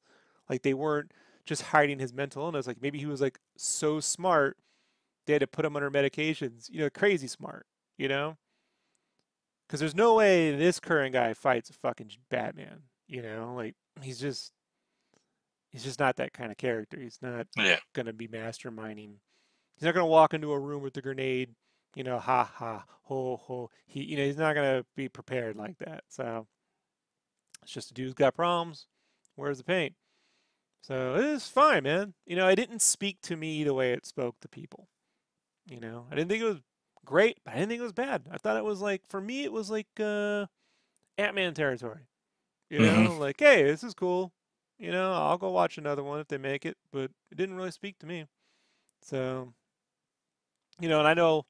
Like 0.49 0.63
they 0.63 0.73
weren't 0.73 1.13
just 1.45 1.61
hiding 1.63 1.99
his 1.99 2.15
mental 2.15 2.45
illness. 2.45 2.67
Like 2.67 2.81
maybe 2.81 2.99
he 2.99 3.05
was 3.07 3.21
like 3.21 3.39
so 3.57 4.01
smart, 4.01 4.57
they 5.27 5.35
had 5.35 5.41
to 5.41 5.47
put 5.47 5.65
him 5.65 5.77
under 5.77 5.91
medications. 5.91 6.69
You 6.71 6.81
know, 6.81 6.91
crazy 6.91 7.27
smart. 7.27 7.67
You 7.99 8.09
know, 8.09 8.37
because 9.67 9.81
there's 9.81 9.95
no 9.95 10.15
way 10.15 10.55
this 10.55 10.81
current 10.81 11.13
guy 11.13 11.35
fights 11.35 11.71
a 11.71 11.75
fucking 11.75 12.11
Batman. 12.31 12.83
You 13.07 13.23
know, 13.23 13.55
like 13.57 13.75
he's 14.03 14.19
just 14.19 14.53
he's 15.71 15.85
just 15.85 15.99
not 16.01 16.17
that 16.17 16.33
kind 16.33 16.51
of 16.51 16.57
character. 16.59 16.99
He's 17.01 17.19
not 17.23 17.47
Yeah. 17.57 17.79
gonna 17.95 18.13
be 18.13 18.29
masterminding. 18.29 19.17
He's 19.77 19.83
not 19.85 19.95
gonna 19.95 20.07
walk 20.07 20.35
into 20.35 20.53
a 20.53 20.59
room 20.59 20.83
with 20.83 20.97
a 20.97 21.03
grenade, 21.03 21.55
you 21.95 22.05
know, 22.05 22.19
ha 22.19 22.45
ha, 22.45 22.85
ho 23.05 23.37
ho. 23.37 23.71
He, 23.87 24.03
you 24.05 24.17
know, 24.17 24.25
he's 24.25 24.37
not 24.37 24.55
gonna 24.55 24.85
be 24.97 25.09
prepared 25.09 25.57
like 25.57 25.79
that. 25.79 26.05
So 26.09 26.47
it's 27.63 27.73
just 27.73 27.91
a 27.91 27.95
dude's 27.95 28.15
got 28.15 28.35
problems. 28.35 28.87
Where's 29.37 29.59
the 29.59 29.65
paint? 29.65 29.95
So 30.83 31.15
it 31.17 31.25
is 31.25 31.49
fine, 31.49 31.85
man. 31.85 32.15
You 32.27 32.37
know, 32.37 32.49
it 32.49 32.57
didn't 32.57 32.83
speak 32.83 33.21
to 33.23 33.37
me 33.37 33.63
the 33.65 33.75
way 33.75 33.93
it 33.93 34.05
spoke 34.05 34.41
to 34.41 34.49
people. 34.49 34.89
You 35.69 35.81
know, 35.81 36.07
I 36.11 36.15
didn't 36.17 36.29
think 36.29 36.43
it 36.43 36.47
was 36.47 36.61
great, 37.05 37.39
but 37.45 37.53
I 37.55 37.57
didn't 37.59 37.71
think 37.71 37.81
it 37.81 37.85
was 37.85 37.93
bad. 37.93 38.25
I 38.31 38.39
thought 38.39 38.57
it 38.57 38.65
was 38.65 38.81
like 38.81 39.07
for 39.09 39.21
me, 39.21 39.45
it 39.45 39.53
was 39.53 39.71
like 39.71 39.89
uh, 40.01 40.47
Ant 41.19 41.35
Man 41.35 41.55
territory. 41.55 42.09
You 42.71 42.81
know, 42.81 43.17
Mhm. 43.17 43.19
like 43.21 43.39
hey, 43.41 43.65
this 43.65 43.85
is 43.85 43.95
cool. 43.95 44.33
You 44.79 44.91
know, 44.93 45.13
I'll 45.13 45.39
go 45.39 45.51
watch 45.51 45.79
another 45.79 46.03
one 46.03 46.21
if 46.21 46.29
they 46.29 46.39
make 46.39 46.67
it, 46.67 46.77
but 46.93 47.11
it 47.31 47.37
didn't 47.37 47.57
really 47.57 47.71
speak 47.71 47.99
to 48.01 48.07
me. 48.07 48.27
So, 49.03 49.55
you 50.81 50.89
know, 50.89 50.99
and 50.99 51.09
I 51.09 51.15
know 51.15 51.47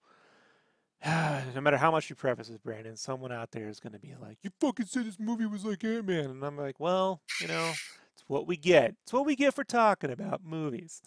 no 1.55 1.61
matter 1.61 1.77
how 1.79 1.91
much 1.91 2.09
you 2.11 2.17
preface 2.17 2.49
this, 2.49 2.59
Brandon, 2.59 2.97
someone 2.97 3.33
out 3.33 3.51
there 3.51 3.69
is 3.69 3.81
going 3.81 3.93
to 3.93 3.99
be 3.99 4.15
like, 4.21 4.39
"You 4.43 4.51
fucking 4.61 4.87
said 4.87 5.07
this 5.07 5.19
movie 5.19 5.47
was 5.47 5.65
like 5.65 5.83
Ant 5.85 6.07
Man," 6.07 6.27
and 6.27 6.45
I'm 6.45 6.57
like, 6.57 6.79
"Well, 6.79 7.23
you 7.41 7.49
know, 7.49 7.81
it's 8.15 8.25
what 8.29 8.47
we 8.47 8.57
get. 8.57 8.95
It's 9.03 9.13
what 9.13 9.27
we 9.27 9.35
get 9.37 9.55
for 9.55 9.65
talking 9.65 10.11
about 10.11 10.45
movies. 10.45 11.03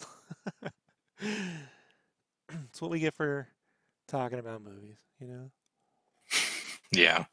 it's 2.68 2.80
what 2.80 2.90
we 2.90 3.00
get 3.00 3.14
for 3.14 3.48
talking 4.08 4.38
about 4.38 4.62
movies. 4.62 4.98
You 5.20 5.26
know, 5.28 5.50
Yeah. 6.92 7.24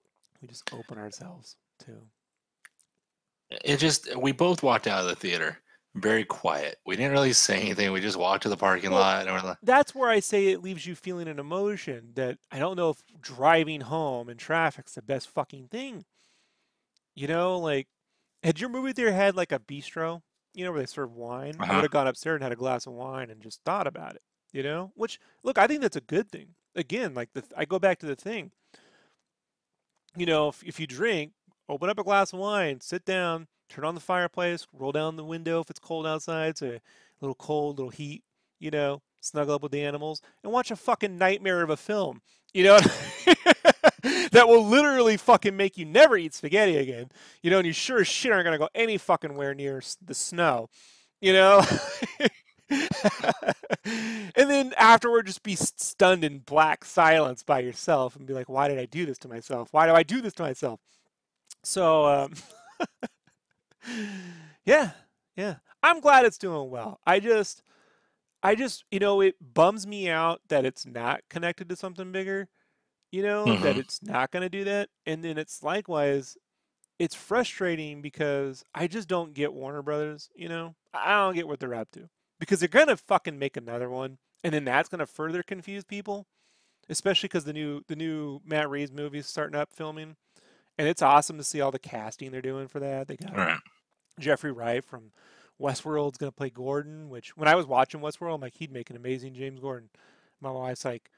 we 0.41 0.47
just 0.47 0.63
open 0.71 0.97
ourselves 0.97 1.57
to." 1.85 2.09
It 3.63 3.77
just 3.77 4.15
we 4.15 4.31
both 4.31 4.63
walked 4.63 4.87
out 4.87 5.01
of 5.03 5.07
the 5.07 5.15
theater 5.15 5.59
very 5.95 6.25
quiet. 6.25 6.79
We 6.85 6.95
didn't 6.95 7.11
really 7.11 7.33
say 7.33 7.61
anything. 7.61 7.91
We 7.91 8.01
just 8.01 8.17
walked 8.17 8.43
to 8.43 8.49
the 8.49 8.57
parking 8.57 8.91
Well, 8.91 9.01
lot 9.01 9.27
and 9.27 9.35
we're 9.35 9.47
like, 9.47 9.57
That's 9.61 9.93
where 9.93 10.09
I 10.09 10.19
say 10.21 10.47
it 10.47 10.63
leaves 10.63 10.87
you 10.87 10.95
feeling 10.95 11.27
an 11.27 11.39
emotion 11.39 12.13
that 12.15 12.39
I 12.51 12.57
don't 12.59 12.75
know 12.75 12.89
if 12.89 13.03
driving 13.21 13.81
home 13.81 14.27
in 14.29 14.37
traffic's 14.37 14.95
the 14.95 15.01
best 15.03 15.29
fucking 15.29 15.67
thing. 15.67 16.05
You 17.15 17.27
know, 17.27 17.59
like, 17.59 17.87
had 18.43 18.59
your 18.59 18.69
movie 18.69 18.93
theater 18.93 19.11
had 19.13 19.35
like 19.35 19.51
a 19.51 19.59
bistro, 19.59 20.21
you 20.53 20.65
know, 20.65 20.71
where 20.71 20.79
they 20.81 20.85
serve 20.87 21.13
wine? 21.13 21.63
I 21.63 21.63
Uh-huh. 21.63 21.75
would 21.75 21.83
have 21.83 21.91
gone 21.91 22.07
upstairs 22.07 22.35
and 22.37 22.43
had 22.43 22.51
a 22.51 22.55
glass 22.55 22.87
of 22.87 22.93
wine 22.93 23.29
and 23.29 23.41
just 23.41 23.61
thought 23.63 23.87
about 23.87 24.15
it, 24.15 24.21
you 24.53 24.63
know? 24.63 24.91
Which, 24.95 25.19
look, 25.43 25.57
I 25.57 25.67
think 25.67 25.81
that's 25.81 25.97
a 25.97 26.01
good 26.01 26.31
thing. 26.31 26.49
Again, 26.75 27.13
like, 27.13 27.33
the, 27.33 27.43
I 27.57 27.65
go 27.65 27.79
back 27.79 27.99
to 27.99 28.05
the 28.05 28.15
thing. 28.15 28.51
You 30.15 30.25
know, 30.25 30.47
if, 30.49 30.63
if 30.63 30.79
you 30.79 30.87
drink, 30.87 31.33
open 31.67 31.89
up 31.89 31.99
a 31.99 32.03
glass 32.03 32.31
of 32.31 32.39
wine, 32.39 32.79
sit 32.79 33.03
down, 33.03 33.47
turn 33.67 33.83
on 33.83 33.95
the 33.95 34.01
fireplace, 34.01 34.67
roll 34.71 34.91
down 34.91 35.15
the 35.15 35.23
window 35.23 35.59
if 35.59 35.69
it's 35.69 35.79
cold 35.79 36.05
outside, 36.05 36.57
so 36.57 36.67
a 36.67 36.79
little 37.19 37.35
cold, 37.35 37.77
little 37.77 37.89
heat, 37.89 38.23
you 38.59 38.69
know, 38.69 39.01
snuggle 39.21 39.55
up 39.55 39.63
with 39.63 39.71
the 39.71 39.83
animals, 39.83 40.21
and 40.43 40.53
watch 40.53 40.69
a 40.69 40.75
fucking 40.75 41.17
nightmare 41.17 41.63
of 41.63 41.69
a 41.71 41.77
film, 41.77 42.21
you 42.53 42.63
know, 42.63 42.79
that 44.31 44.47
will 44.47 44.65
literally 44.65 45.17
fucking 45.17 45.57
make 45.57 45.77
you 45.77 45.85
never 45.85 46.15
eat 46.17 46.33
spaghetti 46.33 46.77
again, 46.77 47.09
you 47.41 47.49
know, 47.49 47.57
and 47.57 47.65
you 47.65 47.73
sure 47.73 48.01
as 48.01 48.07
shit 48.07 48.31
aren't 48.31 48.45
gonna 48.45 48.59
go 48.59 48.69
any 48.75 48.97
fucking 48.97 49.35
where 49.35 49.55
near 49.55 49.81
the 50.05 50.13
snow, 50.13 50.69
you 51.21 51.33
know. 51.33 51.63
and 53.85 54.49
then 54.49 54.73
afterward, 54.77 55.27
just 55.27 55.43
be 55.43 55.55
stunned 55.55 56.23
in 56.23 56.39
black 56.39 56.85
silence 56.85 57.43
by 57.43 57.59
yourself 57.59 58.15
and 58.15 58.25
be 58.27 58.33
like, 58.33 58.49
"Why 58.49 58.67
did 58.67 58.79
I 58.79 58.85
do 58.85 59.05
this 59.05 59.17
to 59.19 59.27
myself? 59.27 59.69
Why 59.71 59.87
do 59.87 59.93
I 59.93 60.03
do 60.03 60.21
this 60.21 60.33
to 60.35 60.43
myself?" 60.43 60.79
So, 61.63 62.05
um, 62.07 62.33
yeah, 64.65 64.91
yeah. 65.35 65.55
I'm 65.81 65.99
glad 65.99 66.25
it's 66.25 66.37
doing 66.37 66.69
well. 66.69 66.99
I 67.05 67.19
just, 67.19 67.61
I 68.43 68.55
just, 68.55 68.85
you 68.91 68.99
know, 68.99 69.21
it 69.21 69.35
bums 69.41 69.87
me 69.87 70.09
out 70.09 70.41
that 70.49 70.65
it's 70.65 70.85
not 70.85 71.21
connected 71.29 71.69
to 71.69 71.75
something 71.75 72.11
bigger, 72.11 72.49
you 73.11 73.23
know, 73.23 73.55
that 73.57 73.77
Mhm. 73.77 73.79
it's 73.79 74.01
not 74.03 74.31
going 74.31 74.43
to 74.43 74.49
do 74.49 74.63
that. 74.65 74.89
And 75.05 75.23
then 75.23 75.37
it's 75.37 75.63
likewise, 75.63 76.37
it's 76.99 77.15
frustrating 77.15 78.01
because 78.01 78.63
I 78.75 78.87
just 78.87 79.07
don't 79.07 79.33
get 79.33 79.53
Warner 79.53 79.81
Brothers, 79.83 80.29
you 80.35 80.49
know, 80.49 80.75
I 80.93 81.11
don't 81.25 81.35
get 81.35 81.47
what 81.47 81.59
they're 81.59 81.75
up 81.75 81.91
to 81.93 82.09
because 82.43 82.59
they're 82.59 82.67
going 82.67 82.87
to 82.87 82.97
fucking 82.97 83.39
make 83.39 83.55
another 83.55 83.89
one. 83.89 84.17
And 84.43 84.53
then 84.53 84.65
that's 84.65 84.89
going 84.89 84.99
to 84.99 85.05
further 85.05 85.43
confuse 85.43 85.85
people, 85.85 86.27
especially 86.89 87.27
because 87.27 87.45
the 87.45 87.53
new, 87.53 87.83
the 87.87 87.95
new 87.95 88.41
Matt 88.45 88.69
Reeves 88.69 88.91
movie 88.91 89.19
is 89.19 89.27
starting 89.27 89.55
up 89.55 89.71
filming. 89.71 90.17
And 90.77 90.85
it's 90.85 91.01
awesome 91.01 91.37
to 91.37 91.43
see 91.45 91.61
all 91.61 91.71
the 91.71 91.79
casting 91.79 92.31
they're 92.31 92.41
doing 92.41 92.67
for 92.67 92.81
that. 92.81 93.07
They 93.07 93.15
got 93.15 93.37
right. 93.37 93.59
Jeffrey 94.19 94.51
Wright 94.51 94.83
from 94.83 95.11
Westworld's 95.61 96.17
going 96.17 96.31
to 96.31 96.35
play 96.35 96.49
Gordon, 96.49 97.07
which 97.09 97.37
when 97.37 97.47
I 97.47 97.55
was 97.55 97.65
watching 97.65 98.01
Westworld, 98.01 98.35
I'm 98.35 98.41
like, 98.41 98.55
he'd 98.55 98.73
make 98.73 98.89
an 98.89 98.97
amazing 98.97 99.35
James 99.35 99.61
Gordon. 99.61 99.89
My 100.41 100.51
wife's 100.51 100.83
like, 100.83 101.09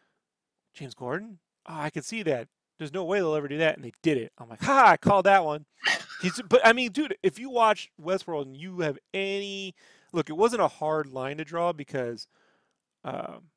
James 0.76 0.94
Gordon? 0.94 1.40
Oh, 1.66 1.74
I 1.80 1.90
could 1.90 2.06
see 2.06 2.22
that. 2.22 2.50
There's 2.78 2.94
no 2.94 3.04
way 3.04 3.18
they'll 3.18 3.34
ever 3.34 3.48
do 3.48 3.58
that. 3.58 3.78
And 3.78 3.84
they 3.84 3.94
did 4.04 4.20
it. 4.20 4.32
I'm 4.38 4.50
like, 4.50 4.62
ha, 4.62 4.90
I 4.90 4.98
called 4.98 5.26
that 5.26 5.44
one. 5.44 5.66
He's, 6.22 6.40
but 6.48 6.62
I 6.64 6.74
mean, 6.74 6.92
dude, 6.92 7.16
if 7.24 7.40
you 7.40 7.50
watch 7.50 7.90
Westworld 8.00 8.44
and 8.44 8.56
you 8.56 8.82
have 8.82 9.00
any 9.14 9.74
look, 10.16 10.30
it 10.30 10.38
wasn't 10.38 10.62
a 10.62 10.68
hard 10.68 11.08
line 11.08 11.38
to 11.38 11.46
draw 11.46 11.74
because 11.74 12.28
um, 13.04 13.50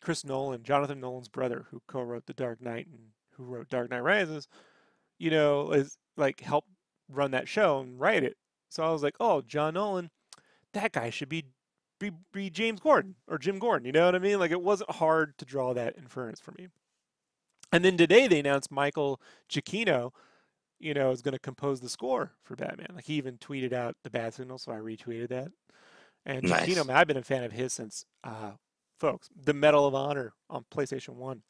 Chris 0.00 0.24
Nolan, 0.24 0.62
Jonathan 0.62 1.00
Nolan's 1.00 1.28
brother, 1.28 1.66
who 1.70 1.80
co-wrote 1.88 2.26
The 2.26 2.34
Dark 2.34 2.60
Knight 2.60 2.86
and 2.86 3.00
who 3.32 3.44
wrote 3.44 3.68
Dark 3.68 3.90
Knight 3.90 4.02
Rises, 4.02 4.46
you 5.18 5.30
know, 5.30 5.72
is 5.72 5.98
like 6.16 6.40
helped 6.40 6.68
run 7.08 7.32
that 7.32 7.48
show 7.48 7.80
and 7.80 7.98
write 7.98 8.22
it. 8.22 8.36
So 8.68 8.84
I 8.84 8.90
was 8.90 9.02
like, 9.02 9.16
oh, 9.20 9.42
John 9.42 9.74
Nolan, 9.74 10.10
that 10.74 10.92
guy 10.92 11.10
should 11.10 11.28
be 11.28 11.44
be, 11.98 12.10
be 12.30 12.50
James 12.50 12.80
Gordon 12.80 13.14
or 13.26 13.38
Jim 13.38 13.58
Gordon. 13.58 13.86
You 13.86 13.92
know 13.92 14.04
what 14.04 14.14
I 14.14 14.18
mean? 14.18 14.38
Like 14.38 14.50
it 14.50 14.60
wasn't 14.60 14.90
hard 14.90 15.38
to 15.38 15.46
draw 15.46 15.72
that 15.72 15.96
inference 15.96 16.40
for 16.40 16.52
me. 16.58 16.68
And 17.72 17.82
then 17.84 17.96
today 17.96 18.28
they 18.28 18.40
announced 18.40 18.70
Michael 18.70 19.18
Giacchino, 19.50 20.10
you 20.78 20.92
know, 20.92 21.10
is 21.10 21.22
going 21.22 21.32
to 21.32 21.38
compose 21.38 21.80
the 21.80 21.88
score 21.88 22.32
for 22.44 22.54
Batman. 22.54 22.88
Like 22.94 23.06
he 23.06 23.14
even 23.14 23.38
tweeted 23.38 23.72
out 23.72 23.96
the 24.04 24.10
bat 24.10 24.34
signal, 24.34 24.58
so 24.58 24.72
I 24.72 24.76
retweeted 24.76 25.28
that. 25.28 25.48
And 26.26 26.42
Nice. 26.42 26.68
Giacchino, 26.68 26.84
man, 26.86 26.96
I've 26.96 27.06
been 27.06 27.16
a 27.16 27.22
fan 27.22 27.44
of 27.44 27.52
his 27.52 27.72
since, 27.72 28.04
uh, 28.24 28.52
folks, 28.98 29.28
the 29.34 29.54
Medal 29.54 29.86
of 29.86 29.94
Honor 29.94 30.34
on 30.50 30.64
PlayStation 30.74 31.14
One. 31.14 31.42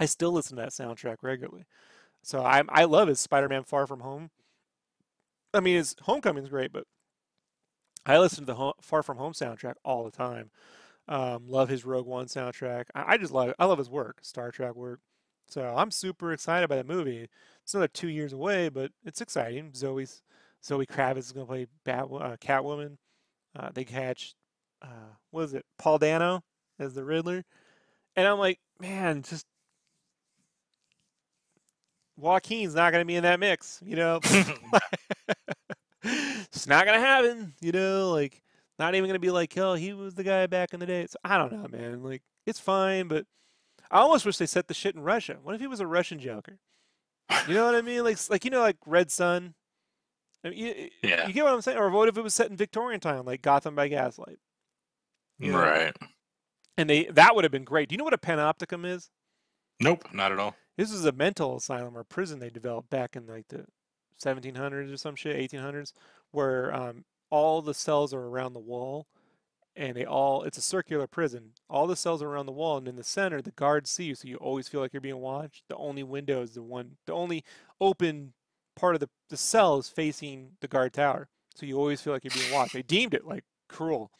I 0.00 0.06
still 0.06 0.32
listen 0.32 0.56
to 0.56 0.62
that 0.62 0.72
soundtrack 0.72 1.18
regularly. 1.22 1.64
So 2.22 2.42
I 2.42 2.62
I 2.68 2.84
love 2.84 3.08
his 3.08 3.20
Spider-Man 3.20 3.62
Far 3.62 3.86
From 3.86 4.00
Home. 4.00 4.30
I 5.54 5.60
mean, 5.60 5.76
his 5.76 5.94
Homecoming's 6.02 6.48
great, 6.48 6.72
but 6.72 6.84
I 8.04 8.18
listen 8.18 8.40
to 8.40 8.46
the 8.46 8.54
Ho- 8.56 8.74
Far 8.82 9.02
From 9.04 9.16
Home 9.16 9.32
soundtrack 9.32 9.74
all 9.84 10.04
the 10.04 10.10
time. 10.10 10.50
Um, 11.08 11.46
love 11.48 11.68
his 11.68 11.84
Rogue 11.84 12.06
One 12.06 12.26
soundtrack. 12.26 12.86
I, 12.96 13.14
I 13.14 13.16
just 13.16 13.32
love 13.32 13.54
I 13.60 13.64
love 13.64 13.78
his 13.78 13.88
work, 13.88 14.18
Star 14.22 14.50
Trek 14.50 14.74
work. 14.74 15.00
So 15.48 15.62
I'm 15.76 15.92
super 15.92 16.32
excited 16.32 16.68
by 16.68 16.76
the 16.76 16.84
movie. 16.84 17.28
It's 17.62 17.74
another 17.74 17.86
two 17.88 18.08
years 18.08 18.32
away, 18.32 18.68
but 18.68 18.90
it's 19.04 19.20
exciting. 19.20 19.70
Zoe's 19.74 20.22
Zoe 20.64 20.84
Kravitz 20.86 21.18
is 21.18 21.32
going 21.32 21.46
to 21.46 21.50
play 21.50 21.66
Bat, 21.84 22.04
uh, 22.12 22.36
Catwoman. 22.38 22.96
Uh, 23.58 23.70
they 23.72 23.84
catch 23.84 24.34
uh, 24.82 25.14
what 25.30 25.44
is 25.44 25.54
it, 25.54 25.64
Paul 25.78 25.98
Dano 25.98 26.42
as 26.78 26.94
the 26.94 27.04
Riddler, 27.04 27.44
and 28.14 28.26
I'm 28.26 28.38
like, 28.38 28.58
man, 28.80 29.22
just 29.22 29.46
Joaquin's 32.16 32.74
not 32.74 32.92
going 32.92 33.02
to 33.02 33.06
be 33.06 33.16
in 33.16 33.22
that 33.22 33.40
mix, 33.40 33.80
you 33.84 33.96
know. 33.96 34.20
it's 36.02 36.66
not 36.66 36.84
going 36.86 36.98
to 36.98 37.06
happen, 37.06 37.54
you 37.60 37.72
know. 37.72 38.10
Like, 38.10 38.42
not 38.78 38.94
even 38.94 39.08
going 39.08 39.14
to 39.14 39.20
be 39.20 39.30
like, 39.30 39.56
oh, 39.58 39.74
he 39.74 39.92
was 39.92 40.14
the 40.14 40.24
guy 40.24 40.46
back 40.46 40.72
in 40.72 40.80
the 40.80 40.86
day. 40.86 41.06
So 41.06 41.16
I 41.24 41.38
don't 41.38 41.52
know, 41.52 41.66
man. 41.70 42.02
Like, 42.02 42.22
it's 42.46 42.60
fine, 42.60 43.08
but 43.08 43.26
I 43.90 43.98
almost 43.98 44.26
wish 44.26 44.38
they 44.38 44.46
set 44.46 44.68
the 44.68 44.74
shit 44.74 44.94
in 44.94 45.02
Russia. 45.02 45.36
What 45.42 45.54
if 45.54 45.60
he 45.60 45.66
was 45.66 45.80
a 45.80 45.86
Russian 45.86 46.18
Joker? 46.18 46.58
You 47.48 47.54
know 47.54 47.64
what 47.64 47.74
I 47.74 47.82
mean? 47.82 48.04
Like, 48.04 48.18
like 48.30 48.44
you 48.44 48.50
know, 48.50 48.60
like 48.60 48.76
Red 48.86 49.10
Sun. 49.10 49.54
I 50.44 50.50
mean, 50.50 50.58
you, 50.58 50.90
Yeah. 51.02 51.26
you 51.26 51.32
get 51.32 51.44
what 51.44 51.52
I'm 51.54 51.60
saying? 51.62 51.78
Or 51.78 51.90
what 51.90 52.08
if 52.08 52.16
it 52.16 52.22
was 52.22 52.34
set 52.34 52.50
in 52.50 52.56
Victorian 52.56 53.00
time, 53.00 53.24
like 53.24 53.42
Gotham 53.42 53.74
by 53.74 53.88
Gaslight? 53.88 54.38
You 55.38 55.52
know? 55.52 55.58
Right. 55.58 55.96
And 56.78 56.88
they 56.90 57.04
that 57.06 57.34
would 57.34 57.44
have 57.44 57.50
been 57.52 57.64
great. 57.64 57.88
Do 57.88 57.94
you 57.94 57.98
know 57.98 58.04
what 58.04 58.14
a 58.14 58.18
panopticum 58.18 58.84
is? 58.86 59.10
Nope, 59.80 60.04
not 60.12 60.32
at 60.32 60.38
all. 60.38 60.54
This 60.76 60.90
is 60.92 61.04
a 61.04 61.12
mental 61.12 61.56
asylum 61.56 61.96
or 61.96 62.04
prison 62.04 62.38
they 62.38 62.50
developed 62.50 62.90
back 62.90 63.16
in 63.16 63.26
like 63.26 63.48
the 63.48 63.66
1700s 64.22 64.92
or 64.92 64.96
some 64.96 65.16
shit, 65.16 65.50
1800s, 65.50 65.92
where 66.32 66.74
um, 66.74 67.04
all 67.30 67.62
the 67.62 67.74
cells 67.74 68.12
are 68.14 68.26
around 68.26 68.52
the 68.52 68.60
wall, 68.60 69.06
and 69.74 69.96
they 69.96 70.04
all 70.04 70.42
it's 70.42 70.58
a 70.58 70.62
circular 70.62 71.06
prison. 71.06 71.52
All 71.68 71.86
the 71.86 71.96
cells 71.96 72.22
are 72.22 72.28
around 72.28 72.46
the 72.46 72.52
wall, 72.52 72.76
and 72.78 72.88
in 72.88 72.96
the 72.96 73.04
center, 73.04 73.40
the 73.42 73.50
guards 73.52 73.90
see 73.90 74.04
you, 74.04 74.14
so 74.14 74.28
you 74.28 74.36
always 74.36 74.68
feel 74.68 74.80
like 74.80 74.92
you're 74.92 75.00
being 75.00 75.16
watched. 75.20 75.64
The 75.68 75.76
only 75.76 76.02
window 76.02 76.42
is 76.42 76.52
the 76.52 76.62
one, 76.62 76.96
the 77.06 77.12
only 77.14 77.42
open 77.80 78.32
part 78.76 78.94
of 78.94 79.00
the 79.00 79.08
the 79.28 79.36
cell 79.36 79.78
is 79.78 79.88
facing 79.88 80.52
the 80.60 80.68
guard 80.68 80.92
tower, 80.92 81.28
so 81.54 81.66
you 81.66 81.76
always 81.78 82.00
feel 82.00 82.12
like 82.12 82.24
you're 82.24 82.30
being 82.30 82.52
watched. 82.52 82.74
They 82.74 82.82
deemed 82.82 83.14
it 83.14 83.26
like 83.26 83.44
cruel, 83.68 84.12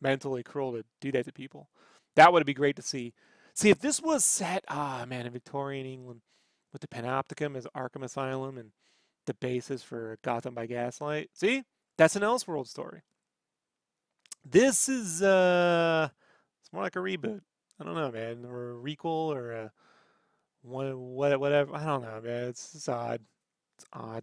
mentally 0.00 0.42
cruel 0.42 0.72
to 0.72 0.84
do 1.00 1.10
that 1.12 1.24
to 1.24 1.32
people. 1.32 1.68
That 2.14 2.32
would 2.32 2.46
be 2.46 2.54
great 2.54 2.76
to 2.76 2.82
see. 2.82 3.14
See, 3.54 3.70
if 3.70 3.80
this 3.80 4.00
was 4.00 4.24
set, 4.24 4.64
ah, 4.68 5.04
man, 5.06 5.26
in 5.26 5.32
Victorian 5.32 5.86
England 5.86 6.20
with 6.72 6.80
the 6.80 6.88
Panopticum 6.88 7.56
as 7.56 7.66
Arkham 7.76 8.02
Asylum 8.02 8.56
and 8.56 8.70
the 9.26 9.34
basis 9.34 9.82
for 9.82 10.18
Gotham 10.22 10.54
by 10.54 10.66
Gaslight. 10.66 11.30
See, 11.34 11.64
that's 11.96 12.16
an 12.16 12.22
Elseworld 12.22 12.66
story. 12.66 13.02
This 14.44 14.88
is, 14.88 15.22
uh, 15.22 16.08
it's 16.60 16.72
more 16.72 16.82
like 16.82 16.96
a 16.96 17.00
reboot. 17.00 17.40
I 17.78 17.84
don't 17.84 17.94
know, 17.94 18.10
man, 18.10 18.44
or 18.44 18.72
a 18.72 18.74
requel 18.74 19.34
or 19.34 19.52
a 19.52 19.72
what, 20.62 20.96
what, 20.96 21.40
whatever. 21.40 21.74
I 21.74 21.84
don't 21.84 22.02
know, 22.02 22.20
man. 22.22 22.48
It's, 22.48 22.74
it's 22.74 22.88
odd. 22.88 23.20
It's 23.82 23.88
odd. 23.92 24.22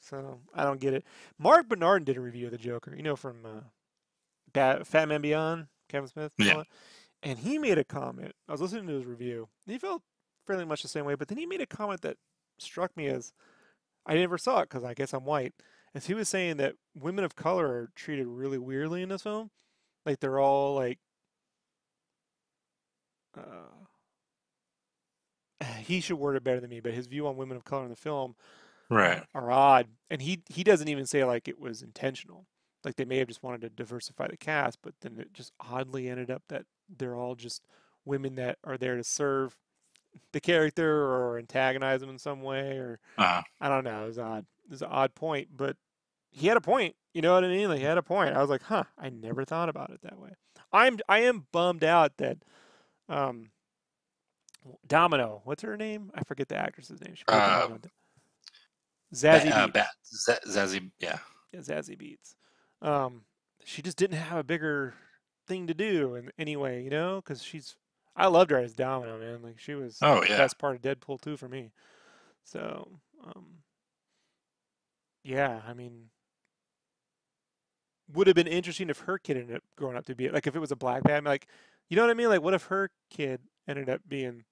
So 0.00 0.40
I 0.54 0.64
don't 0.64 0.80
get 0.80 0.94
it. 0.94 1.04
Mark 1.38 1.68
Bernard 1.68 2.04
did 2.04 2.16
a 2.16 2.20
review 2.20 2.46
of 2.46 2.52
the 2.52 2.58
Joker. 2.58 2.94
You 2.94 3.02
know, 3.02 3.16
from 3.16 3.44
uh, 3.44 3.60
Bat, 4.52 4.82
Fatman 4.82 5.22
Beyond, 5.22 5.66
Kevin 5.88 6.08
Smith. 6.08 6.32
and 6.38 6.48
Yeah. 6.48 6.62
and 7.22 7.38
he 7.38 7.58
made 7.58 7.78
a 7.78 7.84
comment. 7.84 8.32
I 8.48 8.52
was 8.52 8.60
listening 8.60 8.86
to 8.86 8.94
his 8.94 9.04
review. 9.04 9.48
He 9.66 9.78
felt 9.78 10.02
fairly 10.46 10.64
much 10.64 10.82
the 10.82 10.88
same 10.88 11.04
way, 11.04 11.14
but 11.14 11.28
then 11.28 11.38
he 11.38 11.46
made 11.46 11.60
a 11.60 11.66
comment 11.66 12.00
that 12.02 12.16
struck 12.58 12.96
me 12.96 13.06
as 13.06 13.32
I 14.06 14.14
never 14.14 14.38
saw 14.38 14.60
it 14.60 14.68
because 14.70 14.84
I 14.84 14.94
guess 14.94 15.12
I'm 15.12 15.24
white. 15.24 15.54
As 15.94 16.06
he 16.06 16.14
was 16.14 16.28
saying 16.28 16.56
that 16.58 16.76
women 16.94 17.24
of 17.24 17.34
color 17.36 17.66
are 17.66 17.90
treated 17.94 18.26
really 18.26 18.58
weirdly 18.58 19.02
in 19.02 19.08
this 19.10 19.22
film, 19.22 19.50
like 20.06 20.20
they're 20.20 20.38
all 20.40 20.74
like. 20.74 20.98
Uh, 23.36 23.86
he 25.80 26.00
should 26.00 26.18
word 26.18 26.36
it 26.36 26.44
better 26.44 26.60
than 26.60 26.70
me, 26.70 26.80
but 26.80 26.94
his 26.94 27.06
view 27.06 27.26
on 27.26 27.36
women 27.36 27.56
of 27.56 27.64
color 27.64 27.84
in 27.84 27.90
the 27.90 27.96
film 27.96 28.34
Right. 28.90 29.24
are 29.34 29.50
odd, 29.50 29.88
and 30.10 30.22
he 30.22 30.42
he 30.48 30.64
doesn't 30.64 30.88
even 30.88 31.06
say 31.06 31.24
like 31.24 31.48
it 31.48 31.58
was 31.58 31.82
intentional. 31.82 32.46
Like 32.84 32.96
they 32.96 33.04
may 33.04 33.18
have 33.18 33.28
just 33.28 33.42
wanted 33.42 33.60
to 33.62 33.70
diversify 33.70 34.28
the 34.28 34.36
cast, 34.36 34.78
but 34.82 34.94
then 35.02 35.18
it 35.20 35.32
just 35.32 35.52
oddly 35.60 36.08
ended 36.08 36.30
up 36.30 36.42
that 36.48 36.64
they're 36.88 37.14
all 37.16 37.34
just 37.34 37.62
women 38.04 38.34
that 38.36 38.58
are 38.64 38.78
there 38.78 38.96
to 38.96 39.04
serve 39.04 39.56
the 40.32 40.40
character 40.40 41.04
or 41.04 41.38
antagonize 41.38 42.02
him 42.02 42.10
in 42.10 42.18
some 42.18 42.42
way, 42.42 42.78
or 42.78 43.00
Uh, 43.16 43.42
I 43.60 43.68
don't 43.68 43.84
know. 43.84 44.04
It 44.04 44.08
was 44.08 44.18
odd. 44.18 44.46
It 44.64 44.70
was 44.70 44.82
an 44.82 44.88
odd 44.90 45.14
point, 45.14 45.50
but 45.56 45.76
he 46.30 46.48
had 46.48 46.56
a 46.56 46.60
point. 46.62 46.96
You 47.14 47.22
know 47.22 47.34
what 47.34 47.44
I 47.44 47.48
mean? 47.48 47.68
Like 47.68 47.78
he 47.80 47.84
had 47.84 47.98
a 47.98 48.02
point. 48.02 48.34
I 48.36 48.40
was 48.40 48.50
like, 48.50 48.62
huh, 48.64 48.84
I 48.98 49.10
never 49.10 49.44
thought 49.44 49.68
about 49.70 49.90
it 49.90 50.02
that 50.02 50.18
way. 50.18 50.32
I'm 50.72 50.98
I 51.08 51.20
am 51.20 51.46
bummed 51.52 51.84
out 51.84 52.18
that 52.18 52.38
um 53.08 53.50
Domino, 54.86 55.40
what's 55.44 55.62
her 55.62 55.76
name? 55.76 56.10
I 56.14 56.22
forget 56.24 56.48
the 56.48 56.56
actress's 56.56 57.00
name. 57.00 57.14
She 57.14 57.24
Uh. 57.28 57.68
Zazie 59.14 59.50
uh. 59.52 59.68
Bat, 59.68 59.88
Z- 60.14 60.32
Zazie, 60.46 60.90
yeah. 60.98 61.18
Yeah, 61.52 61.60
Zazie 61.60 61.96
Beetz. 61.98 62.34
Um, 62.86 63.22
she 63.64 63.82
just 63.82 63.96
didn't 63.96 64.18
have 64.18 64.38
a 64.38 64.44
bigger 64.44 64.94
thing 65.46 65.66
to 65.66 65.74
do 65.74 66.14
in 66.14 66.30
any 66.38 66.56
way, 66.56 66.82
you 66.82 66.90
know, 66.90 67.16
because 67.16 67.42
she's. 67.42 67.76
I 68.16 68.26
loved 68.26 68.50
her 68.50 68.58
as 68.58 68.74
Domino, 68.74 69.18
man. 69.18 69.42
Like 69.42 69.58
she 69.58 69.74
was 69.74 69.98
Oh, 70.02 70.20
the 70.20 70.28
yeah. 70.28 70.36
best 70.38 70.58
part 70.58 70.76
of 70.76 70.82
Deadpool 70.82 71.20
2 71.20 71.36
for 71.36 71.48
me. 71.48 71.70
So, 72.44 73.00
um, 73.24 73.46
yeah, 75.22 75.60
I 75.66 75.74
mean, 75.74 76.10
would 78.12 78.26
have 78.26 78.36
been 78.36 78.46
interesting 78.46 78.90
if 78.90 79.00
her 79.00 79.18
kid 79.18 79.36
ended 79.36 79.56
up 79.56 79.62
growing 79.76 79.96
up 79.96 80.04
to 80.06 80.14
be 80.14 80.28
like 80.28 80.46
if 80.46 80.56
it 80.56 80.60
was 80.60 80.72
a 80.72 80.76
black 80.76 81.02
Batman, 81.02 81.24
like 81.24 81.46
you 81.88 81.96
know 81.96 82.02
what 82.02 82.10
I 82.10 82.14
mean? 82.14 82.28
Like, 82.28 82.42
what 82.42 82.54
if 82.54 82.64
her 82.64 82.90
kid 83.10 83.40
ended 83.68 83.88
up 83.88 84.00
being 84.08 84.44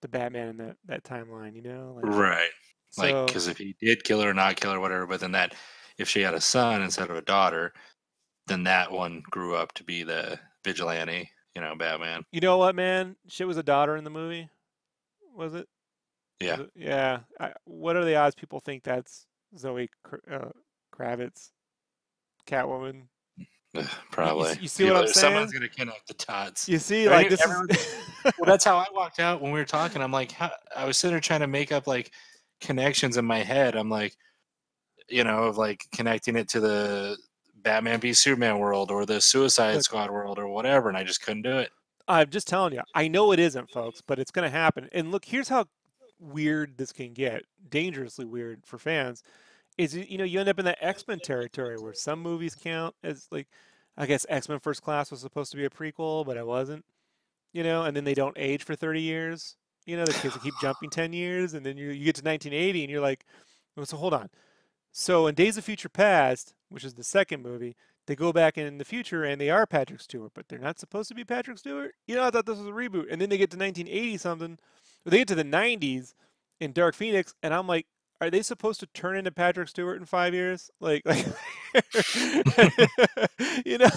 the 0.00 0.08
Batman 0.08 0.48
in 0.48 0.56
that 0.58 0.76
that 0.86 1.04
timeline? 1.04 1.54
You 1.54 1.62
know, 1.62 1.92
like 1.96 2.04
Right. 2.06 2.50
Like, 2.96 3.26
because 3.26 3.48
if 3.48 3.58
he 3.58 3.76
did 3.80 4.02
kill 4.02 4.20
her 4.22 4.30
or 4.30 4.34
not 4.34 4.56
kill 4.56 4.72
her, 4.72 4.80
whatever, 4.80 5.06
but 5.06 5.20
then 5.20 5.32
that, 5.32 5.54
if 5.98 6.08
she 6.08 6.22
had 6.22 6.34
a 6.34 6.40
son 6.40 6.82
instead 6.82 7.10
of 7.10 7.16
a 7.16 7.22
daughter, 7.22 7.72
then 8.46 8.64
that 8.64 8.90
one 8.90 9.22
grew 9.30 9.54
up 9.54 9.72
to 9.74 9.84
be 9.84 10.02
the 10.02 10.38
vigilante, 10.64 11.30
you 11.54 11.60
know, 11.60 11.74
Batman. 11.76 12.24
You 12.32 12.40
know 12.40 12.56
what, 12.56 12.74
man? 12.74 13.14
She 13.28 13.44
was 13.44 13.58
a 13.58 13.62
daughter 13.62 13.96
in 13.96 14.04
the 14.04 14.10
movie. 14.10 14.48
Was 15.34 15.54
it? 15.54 15.68
Was 16.40 16.48
Yeah. 16.48 16.60
it? 16.60 16.70
Yeah. 16.74 17.18
I, 17.38 17.52
what 17.64 17.96
are 17.96 18.04
the 18.06 18.16
odds 18.16 18.34
people 18.34 18.58
think 18.58 18.84
that's 18.84 19.26
Zoe 19.56 19.90
uh, 20.30 20.48
Kravitz, 20.92 21.50
Catwoman? 22.46 23.02
Ugh, 23.76 23.86
Probably. 24.10 24.56
you 24.60 24.68
see 24.68 24.84
what 24.84 24.96
I'm 24.96 25.06
saying? 25.08 25.14
Someone's 25.14 25.52
going 25.52 25.62
to 25.62 25.68
connect 25.68 26.08
the 26.08 26.14
dots. 26.14 26.68
You 26.68 26.78
see, 26.78 27.06
I 27.08 27.12
like 27.12 27.30
this 27.30 27.42
everyone- 27.42 27.70
is. 27.70 27.94
well, 28.24 28.46
that's 28.46 28.64
how 28.64 28.76
I 28.76 28.86
walked 28.92 29.20
out 29.20 29.40
when 29.40 29.52
we 29.52 29.58
were 29.58 29.66
talking. 29.66 30.02
I'm 30.02 30.12
like, 30.12 30.32
how, 30.32 30.50
I 30.76 30.84
was 30.84 30.96
sitting 30.96 31.14
there 31.14 31.20
trying 31.20 31.40
to 31.40 31.46
make 31.46 31.72
up 31.72 31.86
like 31.86 32.12
connections 32.60 33.16
in 33.16 33.24
my 33.24 33.38
head. 33.38 33.76
I'm 33.76 33.90
like, 33.90 34.16
you 35.08 35.24
know, 35.24 35.44
of 35.44 35.58
like 35.58 35.86
connecting 35.92 36.36
it 36.36 36.48
to 36.50 36.60
the 36.60 37.16
Batman 37.62 38.00
v 38.00 38.12
Superman 38.12 38.58
world 38.58 38.90
or 38.90 39.06
the 39.06 39.20
Suicide 39.20 39.74
Look. 39.74 39.84
Squad 39.84 40.10
world 40.10 40.38
or 40.38 40.48
whatever, 40.48 40.88
and 40.88 40.96
I 40.96 41.04
just 41.04 41.22
couldn't 41.22 41.42
do 41.42 41.58
it. 41.58 41.70
I'm 42.06 42.30
just 42.30 42.48
telling 42.48 42.72
you. 42.72 42.80
I 42.94 43.08
know 43.08 43.32
it 43.32 43.38
isn't, 43.38 43.70
folks, 43.70 44.02
but 44.06 44.18
it's 44.18 44.30
going 44.30 44.50
to 44.50 44.56
happen. 44.56 44.88
And 44.92 45.12
look, 45.12 45.24
here's 45.24 45.48
how 45.48 45.66
weird 46.18 46.76
this 46.78 46.92
can 46.92 47.12
get. 47.12 47.42
Dangerously 47.68 48.24
weird 48.24 48.64
for 48.64 48.78
fans. 48.78 49.22
Is 49.78 49.94
you 49.94 50.18
know 50.18 50.24
you 50.24 50.40
end 50.40 50.48
up 50.48 50.58
in 50.58 50.64
that 50.66 50.78
X 50.80 51.06
Men 51.06 51.20
territory 51.20 51.76
where 51.78 51.94
some 51.94 52.20
movies 52.20 52.54
count 52.54 52.94
as 53.02 53.28
like, 53.30 53.48
I 53.96 54.06
guess 54.06 54.26
X 54.28 54.48
Men 54.48 54.58
First 54.58 54.82
Class 54.82 55.10
was 55.10 55.20
supposed 55.20 55.52
to 55.52 55.56
be 55.56 55.64
a 55.64 55.70
prequel, 55.70 56.26
but 56.26 56.36
it 56.36 56.46
wasn't. 56.46 56.84
You 57.52 57.62
know, 57.62 57.84
and 57.84 57.96
then 57.96 58.04
they 58.04 58.14
don't 58.14 58.36
age 58.36 58.64
for 58.64 58.74
30 58.74 59.00
years. 59.00 59.56
You 59.86 59.96
know, 59.96 60.04
the 60.04 60.12
kids 60.12 60.36
keep 60.42 60.52
jumping 60.60 60.90
10 60.90 61.14
years, 61.14 61.54
and 61.54 61.64
then 61.64 61.78
you 61.78 61.90
you 61.90 62.04
get 62.04 62.16
to 62.16 62.24
1980, 62.24 62.82
and 62.84 62.90
you're 62.90 63.00
like, 63.00 63.24
well, 63.76 63.86
so 63.86 63.96
hold 63.96 64.12
on. 64.12 64.28
So 64.92 65.26
in 65.28 65.34
Days 65.34 65.56
of 65.56 65.64
Future 65.64 65.88
Past, 65.88 66.54
which 66.68 66.84
is 66.84 66.94
the 66.94 67.04
second 67.04 67.42
movie, 67.42 67.76
they 68.08 68.16
go 68.16 68.32
back 68.32 68.58
in 68.58 68.78
the 68.78 68.84
future 68.84 69.22
and 69.22 69.40
they 69.40 69.50
are 69.50 69.66
Patrick 69.66 70.00
Stewart, 70.00 70.32
but 70.34 70.48
they're 70.48 70.58
not 70.58 70.78
supposed 70.78 71.08
to 71.10 71.14
be 71.14 71.24
Patrick 71.24 71.58
Stewart. 71.58 71.94
You 72.06 72.16
know, 72.16 72.24
I 72.24 72.30
thought 72.30 72.46
this 72.46 72.58
was 72.58 72.66
a 72.66 72.72
reboot, 72.72 73.06
and 73.10 73.20
then 73.20 73.28
they 73.28 73.36
get 73.38 73.50
to 73.50 73.58
1980 73.58 74.16
something, 74.16 74.58
they 75.04 75.18
get 75.18 75.28
to 75.28 75.34
the 75.34 75.44
90s 75.44 76.14
in 76.58 76.72
Dark 76.72 76.94
Phoenix, 76.94 77.34
and 77.42 77.54
I'm 77.54 77.66
like, 77.66 77.86
are 78.20 78.30
they 78.30 78.42
supposed 78.42 78.80
to 78.80 78.86
turn 78.88 79.16
into 79.16 79.30
Patrick 79.32 79.68
Stewart 79.68 79.98
in 79.98 80.04
five 80.06 80.34
years? 80.34 80.70
Like, 80.80 81.02
like, 81.06 81.26
you 83.64 83.78
know, 83.78 83.88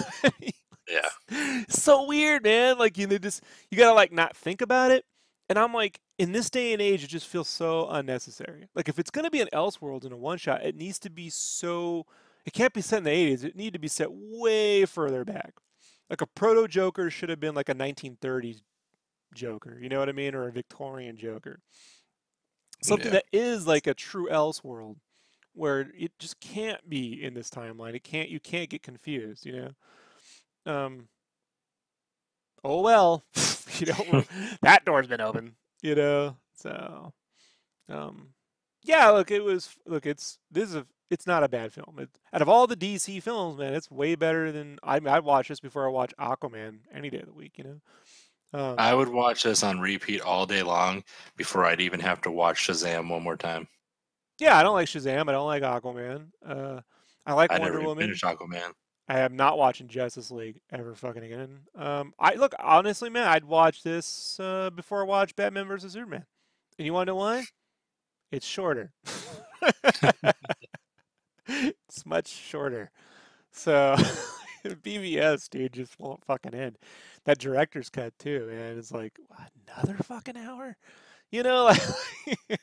Yeah. 0.88 1.62
so 1.68 2.06
weird, 2.06 2.42
man. 2.44 2.78
Like 2.78 2.98
you 2.98 3.06
know, 3.06 3.18
just 3.18 3.42
you 3.70 3.78
gotta 3.78 3.94
like 3.94 4.12
not 4.12 4.36
think 4.36 4.60
about 4.60 4.90
it. 4.90 5.04
And 5.48 5.58
I'm 5.58 5.74
like, 5.74 6.00
in 6.18 6.32
this 6.32 6.50
day 6.50 6.72
and 6.72 6.80
age, 6.80 7.04
it 7.04 7.08
just 7.08 7.26
feels 7.26 7.48
so 7.48 7.88
unnecessary. 7.88 8.68
Like 8.74 8.88
if 8.88 8.98
it's 8.98 9.10
gonna 9.10 9.30
be 9.30 9.40
an 9.40 9.48
Elseworlds 9.52 10.04
in 10.04 10.12
a 10.12 10.16
one 10.16 10.38
shot, 10.38 10.64
it 10.64 10.76
needs 10.76 10.98
to 11.00 11.10
be 11.10 11.30
so. 11.30 12.06
It 12.44 12.52
can't 12.54 12.74
be 12.74 12.80
set 12.80 12.98
in 12.98 13.04
the 13.04 13.10
80s. 13.10 13.44
It 13.44 13.54
need 13.56 13.72
to 13.74 13.78
be 13.78 13.86
set 13.86 14.08
way 14.10 14.84
further 14.84 15.24
back. 15.24 15.54
Like 16.10 16.20
a 16.20 16.26
proto 16.26 16.66
Joker 16.66 17.08
should 17.08 17.28
have 17.28 17.38
been 17.38 17.54
like 17.54 17.68
a 17.68 17.74
1930s 17.74 18.62
Joker. 19.34 19.78
You 19.80 19.88
know 19.88 20.00
what 20.00 20.08
I 20.08 20.12
mean, 20.12 20.34
or 20.34 20.48
a 20.48 20.52
Victorian 20.52 21.16
Joker. 21.16 21.60
Something 22.82 23.08
Yeah. 23.08 23.20
that 23.20 23.24
is 23.32 23.66
like 23.66 23.86
a 23.86 23.94
true 23.94 24.28
else 24.28 24.62
world 24.64 24.96
where 25.54 25.90
it 25.96 26.12
just 26.18 26.40
can't 26.40 26.88
be 26.88 27.22
in 27.22 27.34
this 27.34 27.50
timeline. 27.50 27.94
It 27.94 28.04
can't. 28.04 28.28
You 28.28 28.40
can't 28.40 28.70
get 28.70 28.82
confused. 28.82 29.46
You 29.46 29.52
know. 30.66 30.72
Um. 30.72 31.08
Oh 32.64 32.80
well, 32.80 33.24
you 33.78 33.86
know 33.86 34.24
that 34.62 34.84
door's 34.84 35.06
been 35.08 35.20
open. 35.20 35.56
You 35.82 35.94
know, 35.94 36.36
so. 36.54 37.12
Um. 37.88 38.28
Yeah. 38.82 39.10
Look, 39.10 39.30
it 39.30 39.44
was. 39.44 39.76
Look, 39.86 40.06
it's 40.06 40.38
this 40.50 40.68
is 40.68 40.76
a. 40.76 40.86
It's 41.10 41.26
not 41.26 41.44
a 41.44 41.48
bad 41.48 41.74
film. 41.74 41.98
It, 41.98 42.08
out 42.32 42.40
of 42.40 42.48
all 42.48 42.66
the 42.66 42.76
DC 42.76 43.22
films, 43.22 43.58
man, 43.58 43.74
it's 43.74 43.90
way 43.90 44.14
better 44.14 44.50
than 44.50 44.78
I. 44.82 44.96
I'd 44.96 45.24
watch 45.24 45.48
this 45.48 45.60
before 45.60 45.84
I 45.86 45.90
watch 45.90 46.14
Aquaman 46.18 46.78
any 46.92 47.10
day 47.10 47.18
of 47.18 47.26
the 47.26 47.32
week. 47.34 47.58
You 47.58 47.64
know. 47.64 47.80
Um, 48.52 48.76
I 48.76 48.94
would 48.94 49.08
watch 49.08 49.42
this 49.44 49.62
on 49.62 49.80
repeat 49.80 50.20
all 50.20 50.46
day 50.46 50.62
long 50.62 51.04
before 51.36 51.64
I'd 51.64 51.80
even 51.80 52.00
have 52.00 52.20
to 52.22 52.30
watch 52.30 52.66
Shazam 52.66 53.08
one 53.08 53.22
more 53.22 53.36
time. 53.36 53.68
yeah, 54.38 54.56
I 54.58 54.62
don't 54.62 54.74
like 54.74 54.88
Shazam. 54.88 55.28
I 55.28 55.32
don't 55.32 55.46
like 55.46 55.62
Aquaman. 55.62 56.28
Uh, 56.44 56.80
I 57.26 57.34
like 57.34 57.52
I 57.52 57.58
Wonder 57.58 57.78
never 57.78 57.80
Woman. 57.80 58.04
finished 58.04 58.24
Aquaman. 58.24 58.72
I 59.08 59.20
am 59.20 59.36
not 59.36 59.58
watching 59.58 59.88
Justice 59.88 60.30
League 60.30 60.60
ever 60.72 60.94
fucking 60.94 61.22
again. 61.24 61.60
Um, 61.76 62.14
I 62.18 62.34
look 62.34 62.54
honestly, 62.58 63.10
man, 63.10 63.26
I'd 63.28 63.44
watch 63.44 63.82
this 63.82 64.38
uh, 64.40 64.70
before 64.70 65.00
I 65.02 65.04
watch 65.04 65.36
Batman 65.36 65.66
versus 65.68 65.92
Superman. 65.92 66.24
And 66.78 66.86
you 66.86 66.92
want 66.92 67.06
to 67.08 67.12
know 67.12 67.16
why? 67.16 67.44
It's 68.30 68.46
shorter. 68.46 68.92
it's 71.46 72.06
much 72.06 72.28
shorter. 72.28 72.90
So 73.52 73.96
BVS, 74.82 75.48
dude, 75.50 75.72
just 75.72 75.98
won't 75.98 76.24
fucking 76.24 76.54
end. 76.54 76.78
That 77.24 77.38
director's 77.38 77.90
cut 77.90 78.18
too, 78.18 78.46
man. 78.50 78.78
It's 78.78 78.92
like 78.92 79.18
what, 79.28 79.50
another 79.68 79.96
fucking 80.02 80.36
hour. 80.36 80.76
You 81.30 81.42
know, 81.42 81.64
like, 81.64 81.82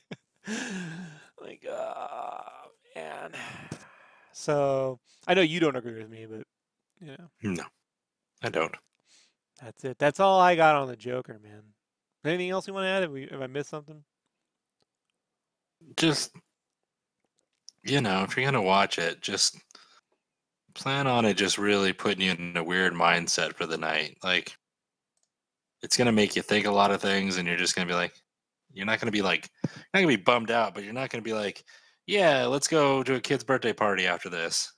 like 1.42 1.66
oh 1.70 2.40
man. 2.96 3.32
So 4.32 5.00
I 5.28 5.34
know 5.34 5.42
you 5.42 5.60
don't 5.60 5.76
agree 5.76 6.00
with 6.00 6.10
me, 6.10 6.26
but 6.26 6.46
you 7.02 7.08
know, 7.18 7.30
No, 7.44 7.64
I 8.44 8.50
don't. 8.50 8.76
that's 9.62 9.84
it. 9.84 9.98
That's 10.00 10.20
all 10.20 10.40
I 10.40 10.56
got 10.56 10.76
on 10.76 10.88
the 10.88 10.96
Joker, 10.96 11.40
man. 11.42 11.64
Anything 12.26 12.50
else 12.50 12.68
you 12.68 12.74
want 12.74 12.86
to 12.86 12.90
add? 12.90 13.04
Have, 13.04 13.12
we, 13.12 13.28
have 13.32 13.42
I 13.42 13.48
missed 13.48 13.70
something? 13.70 14.04
Just 15.98 16.32
you 17.84 18.02
know, 18.02 18.24
if 18.24 18.36
you're 18.36 18.46
gonna 18.46 18.62
watch 18.62 18.98
it, 19.00 19.22
just 19.22 19.58
plan 20.74 21.08
on 21.08 21.26
it 21.26 21.36
just 21.36 21.58
really 21.58 21.94
putting 21.94 22.22
you 22.22 22.32
in 22.32 22.58
a 22.58 22.64
weird 22.64 22.94
mindset 22.94 23.54
for 23.54 23.66
the 23.66 23.78
night. 23.78 24.18
Like 24.24 24.56
it's 25.82 25.98
gonna 25.98 26.12
make 26.12 26.36
you 26.36 26.42
think 26.42 26.66
a 26.66 26.72
lot 26.72 26.92
of 26.92 27.02
things 27.02 27.38
and 27.38 27.48
you're 27.48 27.58
just 27.58 27.76
gonna 27.76 27.88
be 27.88 27.94
like 27.94 28.14
you're 28.74 28.86
not 28.86 29.00
gonna 29.00 29.12
be 29.12 29.22
like 29.22 29.50
you're 29.64 29.84
not 29.94 30.00
gonna 30.02 30.08
be 30.08 30.16
bummed 30.16 30.52
out, 30.52 30.74
but 30.74 30.84
you're 30.84 30.94
not 30.94 31.10
gonna 31.10 31.22
be 31.22 31.34
like, 31.34 31.64
Yeah, 32.08 32.46
let's 32.46 32.68
go 32.68 33.04
to 33.04 33.16
a 33.16 33.22
kid's 33.22 33.44
birthday 33.44 33.74
party 33.74 34.08
after 34.08 34.30
this. 34.30 34.72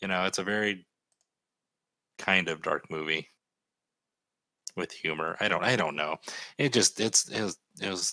you 0.00 0.08
know, 0.08 0.24
it's 0.24 0.38
a 0.38 0.44
very 0.44 0.86
kind 2.18 2.48
of 2.48 2.62
dark 2.62 2.90
movie 2.90 3.28
with 4.76 4.92
humor. 4.92 5.36
I 5.40 5.48
don't 5.48 5.64
I 5.64 5.76
don't 5.76 5.96
know. 5.96 6.16
It 6.58 6.72
just 6.72 7.00
it's 7.00 7.28
it 7.30 7.42
was 7.42 7.58
it 7.80 7.90
was 7.90 8.12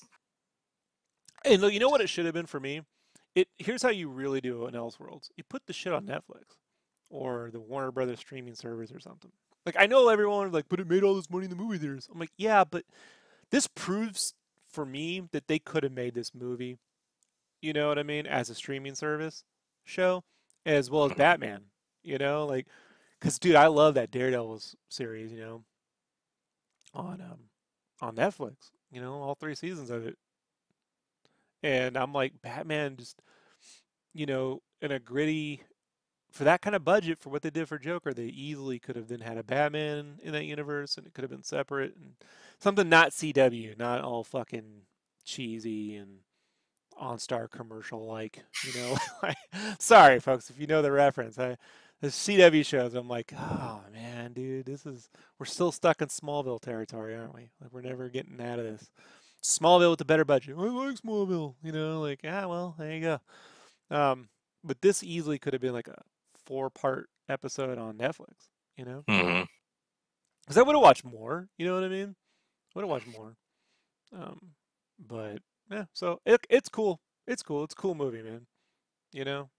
And 1.46 1.62
look, 1.62 1.74
you 1.74 1.80
know 1.80 1.90
what 1.90 2.02
it 2.02 2.10
should 2.10 2.26
have 2.26 2.34
been 2.34 2.46
for 2.46 2.60
me? 2.60 2.82
It 3.36 3.48
here's 3.58 3.82
how 3.82 3.90
you 3.90 4.10
really 4.10 4.42
do 4.42 4.66
an 4.66 4.74
Elseworlds. 4.74 5.30
You 5.36 5.44
put 5.44 5.66
the 5.66 5.74
shit 5.74 5.94
on 5.94 6.06
Netflix 6.06 6.58
or 7.10 7.50
the 7.52 7.60
Warner 7.60 7.92
Brothers 7.92 8.20
streaming 8.20 8.56
service 8.56 8.92
or 8.92 9.00
something. 9.00 9.32
Like 9.66 9.76
I 9.80 9.86
know 9.86 10.10
everyone 10.10 10.52
like, 10.52 10.66
but 10.70 10.80
it 10.80 10.88
made 10.90 11.04
all 11.04 11.16
this 11.16 11.30
money 11.30 11.46
in 11.46 11.50
the 11.50 11.56
movie 11.56 11.78
theaters. 11.78 12.10
I'm 12.12 12.20
like, 12.20 12.32
yeah, 12.38 12.64
but 12.64 12.84
this 13.50 13.68
proves 13.68 14.34
for 14.70 14.86
me 14.86 15.22
that 15.32 15.48
they 15.48 15.60
could 15.60 15.84
have 15.84 15.94
made 15.94 16.16
this 16.16 16.34
movie. 16.36 16.78
You 17.62 17.74
know 17.74 17.88
what 17.88 18.00
I 18.00 18.04
mean? 18.04 18.28
As 18.28 18.50
a 18.50 18.56
streaming 18.56 18.96
service 18.96 19.44
show, 19.86 20.24
as 20.66 20.90
well 20.90 21.06
as 21.06 21.14
Batman. 21.18 21.62
You 22.04 22.18
know, 22.18 22.46
like, 22.46 22.68
cause 23.22 23.40
dude, 23.40 23.56
I 23.56 23.68
love 23.68 23.94
that 23.94 24.12
Daredevil 24.12 24.62
series. 24.90 25.32
You 25.32 25.40
know, 25.40 25.64
on 26.94 27.22
um 27.22 27.40
on 28.02 28.16
Netflix. 28.16 28.72
You 28.92 29.02
know, 29.02 29.14
all 29.14 29.36
three 29.36 29.56
seasons 29.56 29.90
of 29.90 30.06
it. 30.06 30.18
And 31.64 31.98
I'm 31.98 32.14
like, 32.14 32.42
Batman 32.42 32.98
just, 32.98 33.22
you 34.14 34.26
know, 34.26 34.62
in 34.82 34.92
a 34.92 35.00
gritty 35.00 35.64
for 36.34 36.44
that 36.44 36.62
kind 36.62 36.76
of 36.76 36.84
budget 36.84 37.20
for 37.20 37.30
what 37.30 37.44
they 37.44 37.52
did 37.52 37.70
for 37.70 37.78
Joker, 37.78 38.12
they 38.12 38.26
easily 38.26 38.80
could 38.80 38.96
have 38.96 39.08
then 39.08 39.22
had 39.22 39.38
a 39.38 39.44
Batman 39.44 40.20
in 40.24 40.34
that 40.34 40.46
universe, 40.46 40.98
and 40.98 41.06
it 41.06 41.14
could 41.14 41.24
have 41.24 41.32
been 41.32 41.44
separate 41.44 41.96
and 41.96 42.16
something 42.60 42.90
not 42.90 43.12
CW, 43.12 43.78
not 43.78 44.02
all 44.02 44.24
fucking 44.24 44.82
cheesy 45.24 45.96
and 45.96 46.18
OnStar 47.00 47.50
commercial 47.50 48.06
like. 48.08 48.44
You 48.66 48.82
know, 48.82 49.32
sorry 49.80 50.20
folks 50.20 50.50
if 50.50 50.60
you 50.60 50.66
know 50.66 50.82
the 50.82 50.92
reference. 50.92 51.38
I, 51.38 51.58
the 52.02 52.08
CW 52.10 52.66
shows, 52.66 52.96
I'm 52.96 53.08
like, 53.08 53.32
oh 53.38 53.82
man, 53.94 54.34
dude, 54.34 54.66
this 54.66 54.88
is 54.88 55.10
we're 55.40 55.46
still 55.46 55.72
stuck 55.72 56.02
in 56.02 56.08
Smallville 56.08 56.62
territory, 56.62 57.16
aren't 57.16 57.36
we? 57.36 57.52
Like 57.62 57.72
we're 57.72 57.82
never 57.82 58.10
getting 58.10 58.42
out 58.42 58.60
of 58.60 58.66
this. 58.66 58.92
Smallville 59.44 59.92
with 59.92 60.02
a 60.02 60.06
better 60.06 60.26
budget. 60.26 60.56
I 60.58 60.62
like 60.62 60.96
Smallville, 60.96 61.56
you 61.64 61.72
know, 61.72 62.02
like 62.02 62.22
ah 62.26 62.48
well, 62.48 62.76
there 62.78 62.92
you 62.94 63.02
go. 63.02 63.20
Um, 63.96 64.30
but 64.64 64.82
this 64.82 65.04
easily 65.04 65.38
could 65.38 65.54
have 65.54 65.62
been 65.62 65.74
like 65.74 65.88
a 65.90 66.02
four 66.46 66.70
part 66.70 67.10
episode 67.30 67.78
on 67.78 67.98
Netflix, 67.98 68.50
you 68.78 68.86
know? 68.86 69.04
Because 70.42 70.58
I 70.58 70.62
would 70.64 70.76
have 70.76 70.82
watched 70.82 71.06
more, 71.06 71.48
you 71.58 71.66
know 71.66 71.76
what 71.76 71.84
I 71.84 71.90
mean? 71.90 72.16
Would 72.76 72.82
have 72.82 72.90
watched 72.90 73.08
more. 73.08 73.36
Um, 74.14 74.40
but 75.00 75.40
yeah, 75.72 75.86
so 75.94 76.20
it, 76.26 76.46
it's 76.50 76.70
cool. 76.70 77.00
It's 77.28 77.44
cool. 77.44 77.64
It's 77.64 77.74
a 77.74 77.78
cool 77.78 77.96
movie, 77.96 78.22
man. 78.22 78.46
You 79.12 79.26
know? 79.26 79.50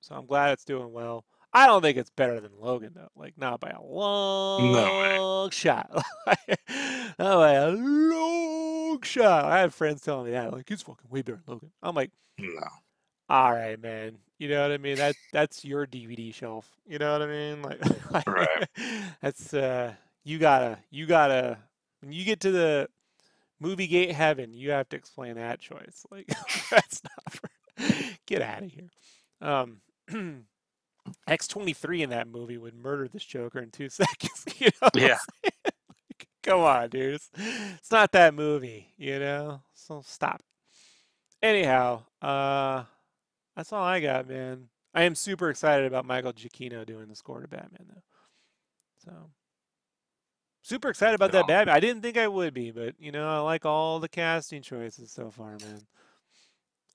So 0.00 0.14
I'm 0.14 0.26
glad 0.26 0.52
it's 0.52 0.64
doing 0.64 0.92
well. 0.92 1.24
I 1.54 1.66
don't 1.66 1.82
think 1.82 1.96
it's 1.96 2.10
better 2.10 2.40
than 2.40 2.50
Logan 2.58 2.92
though. 2.94 3.10
Like 3.16 3.38
not 3.38 3.60
by 3.60 3.70
a 3.70 3.82
long 3.82 5.50
shot. 5.50 5.88
not 6.26 7.16
by 7.18 7.52
a 7.52 7.70
long 7.70 9.00
shot. 9.02 9.44
I 9.44 9.60
have 9.60 9.74
friends 9.74 10.02
telling 10.02 10.26
me 10.26 10.32
that. 10.32 10.52
Like 10.52 10.70
it's 10.70 10.82
fucking 10.82 11.10
way 11.10 11.22
better 11.22 11.40
than 11.46 11.54
Logan. 11.54 11.70
I'm 11.82 11.94
like, 11.94 12.10
No. 12.38 12.62
all 13.28 13.52
right, 13.52 13.80
man. 13.80 14.18
You 14.38 14.48
know 14.48 14.62
what 14.62 14.72
I 14.72 14.78
mean? 14.78 14.96
That 14.98 15.14
that's 15.32 15.64
your 15.64 15.86
DVD 15.86 16.34
shelf. 16.34 16.68
You 16.86 16.98
know 16.98 17.12
what 17.12 17.22
I 17.22 17.26
mean? 17.26 17.62
Like, 17.62 17.80
like, 18.10 18.26
Right. 18.26 18.68
that's 19.22 19.54
uh 19.54 19.94
you 20.24 20.38
gotta 20.38 20.78
you 20.90 21.06
gotta 21.06 21.58
when 22.00 22.12
you 22.12 22.24
get 22.24 22.40
to 22.40 22.50
the 22.50 22.88
movie 23.60 23.86
gate 23.86 24.12
heaven, 24.12 24.54
you 24.54 24.72
have 24.72 24.88
to 24.90 24.96
explain 24.96 25.36
that 25.36 25.60
choice. 25.60 26.04
Like 26.10 26.26
that's 26.70 27.02
not 27.04 27.32
for 27.32 27.48
get 28.26 28.42
out 28.42 28.64
of 28.64 28.70
here. 28.72 28.90
Um 29.40 29.80
X23 31.28 32.00
in 32.00 32.10
that 32.10 32.28
movie 32.28 32.58
would 32.58 32.74
murder 32.74 33.08
this 33.08 33.24
Joker 33.24 33.60
in 33.60 33.70
two 33.70 33.88
seconds. 33.90 34.44
You 34.58 34.70
know 34.80 34.88
Yeah. 34.94 35.18
Like, 35.64 36.28
Come 36.42 36.60
on, 36.60 36.90
dude. 36.90 37.14
It's, 37.14 37.30
it's 37.36 37.90
not 37.90 38.12
that 38.12 38.34
movie, 38.34 38.92
you 38.98 39.18
know? 39.18 39.62
So 39.72 40.02
stop. 40.04 40.42
Anyhow, 41.42 42.02
uh 42.22 42.84
that's 43.56 43.72
all 43.72 43.82
I 43.84 44.00
got, 44.00 44.28
man. 44.28 44.68
I 44.94 45.02
am 45.04 45.14
super 45.14 45.50
excited 45.50 45.86
about 45.86 46.06
Michael 46.06 46.32
Giacchino 46.32 46.86
doing 46.86 47.08
the 47.08 47.16
score 47.16 47.40
to 47.40 47.48
Batman, 47.48 47.86
though. 47.88 48.02
So, 49.04 49.12
super 50.62 50.88
excited 50.88 51.14
about 51.14 51.32
that 51.32 51.46
Batman. 51.46 51.74
I 51.74 51.80
didn't 51.80 52.02
think 52.02 52.16
I 52.16 52.28
would 52.28 52.54
be, 52.54 52.70
but 52.70 52.94
you 52.98 53.12
know, 53.12 53.28
I 53.28 53.38
like 53.40 53.66
all 53.66 53.98
the 54.00 54.08
casting 54.08 54.62
choices 54.62 55.10
so 55.10 55.30
far, 55.30 55.50
man. 55.60 55.80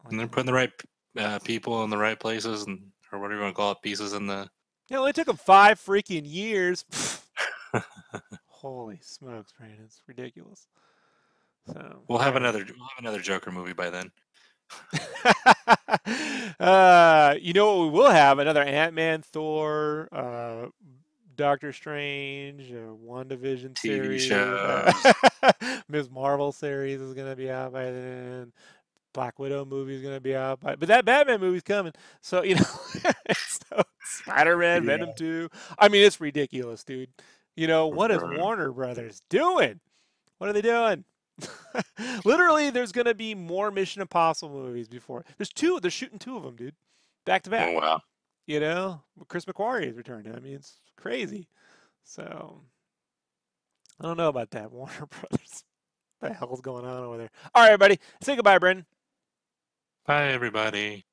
I 0.05 0.09
And 0.09 0.19
they're 0.19 0.27
putting 0.27 0.45
the 0.45 0.53
right 0.53 0.71
uh, 1.17 1.39
people 1.39 1.83
in 1.83 1.89
the 1.89 1.97
right 1.97 2.19
places, 2.19 2.65
and 2.65 2.79
or 3.11 3.19
whatever 3.19 3.39
you 3.39 3.43
want 3.43 3.55
to 3.55 3.57
call 3.57 3.71
it, 3.71 3.81
pieces 3.81 4.13
in 4.13 4.27
the. 4.27 4.49
Yeah, 4.89 4.97
it 4.97 4.99
only 4.99 5.13
took 5.13 5.27
him 5.27 5.37
five 5.37 5.79
freaking 5.79 6.23
years. 6.25 6.85
Holy 8.47 8.99
smokes, 9.01 9.53
Brandon! 9.57 9.79
It's 9.85 10.01
ridiculous. 10.07 10.67
So 11.67 12.01
We'll 12.07 12.19
have 12.19 12.35
another. 12.35 12.59
We'll 12.59 12.87
have 12.87 12.99
another 12.99 13.19
Joker 13.19 13.51
movie 13.51 13.73
by 13.73 13.89
then. 13.89 14.11
uh, 16.59 17.35
you 17.39 17.53
know 17.53 17.77
what 17.77 17.85
we 17.85 17.89
will 17.99 18.09
have? 18.09 18.39
Another 18.39 18.61
Ant 18.61 18.93
Man, 18.93 19.21
Thor, 19.21 20.07
uh, 20.11 20.67
Doctor 21.35 21.71
Strange, 21.73 22.71
uh, 22.71 22.93
WandaVision 23.03 23.73
TV 23.73 24.19
series, 24.19 25.81
Ms. 25.89 26.09
Marvel 26.09 26.51
series 26.51 27.01
is 27.01 27.13
gonna 27.13 27.35
be 27.35 27.49
out 27.49 27.73
by 27.73 27.85
then. 27.85 28.51
Black 29.13 29.39
Widow 29.39 29.65
movie 29.65 29.95
is 29.95 30.01
gonna 30.01 30.19
be 30.19 30.35
out 30.35 30.59
by, 30.59 30.75
but 30.75 30.87
that 30.87 31.05
Batman 31.05 31.39
movie's 31.41 31.63
coming. 31.63 31.93
So 32.21 32.43
you 32.43 32.55
know, 32.55 32.63
so 33.37 33.83
Spider 34.03 34.57
Man, 34.57 34.83
Yeah. 34.83 34.87
Venom 34.87 35.09
two. 35.17 35.49
I 35.77 35.89
mean, 35.89 36.05
it's 36.05 36.21
ridiculous, 36.21 36.83
dude. 36.83 37.09
You 37.55 37.67
know 37.67 37.87
what 37.87 38.11
is. 38.11 38.21
Warner 38.21 38.71
Brothers 38.71 39.21
doing? 39.29 39.79
What 40.37 40.49
are 40.49 40.53
they 40.53 40.61
doing? 40.61 41.03
Literally, 42.25 42.69
there's 42.69 42.91
gonna 42.91 43.13
be 43.13 43.33
more 43.35 43.71
Mission 43.71 44.01
Impossible 44.01 44.55
movies 44.55 44.87
before. 44.87 45.25
There's 45.37 45.49
two. 45.49 45.79
They're 45.79 45.91
shooting 45.91 46.19
two 46.19 46.37
of 46.37 46.43
them, 46.43 46.55
dude, 46.55 46.75
back 47.25 47.43
to 47.43 47.49
back. 47.49 47.69
Oh 47.69 47.79
wow! 47.79 48.01
You 48.47 48.59
know, 48.59 49.01
Chris 49.27 49.45
McQuarrie 49.45 49.87
is 49.89 49.95
returning. 49.97 50.35
I 50.35 50.39
mean, 50.39 50.53
it's 50.55 50.79
crazy. 50.97 51.47
So 52.03 52.61
I 53.99 54.03
don't 54.03 54.17
know 54.17 54.29
about 54.29 54.51
that, 54.51 54.71
Warner 54.71 55.07
Brothers. 55.07 55.63
What 56.19 56.29
the 56.29 56.33
hell's 56.33 56.61
going 56.61 56.85
on 56.85 57.03
over 57.03 57.17
there? 57.17 57.29
All 57.55 57.63
right, 57.63 57.69
everybody, 57.71 57.99
say 58.21 58.35
goodbye, 58.35 58.57
Brendan. 58.59 58.85
Bye, 60.05 60.29
everybody. 60.29 61.05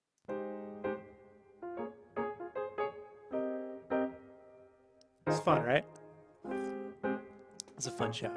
It's 5.27 5.41
fun, 5.41 5.63
right? 5.63 5.85
It's 7.77 7.87
a 7.87 7.91
fun 7.91 8.13
show. 8.13 8.33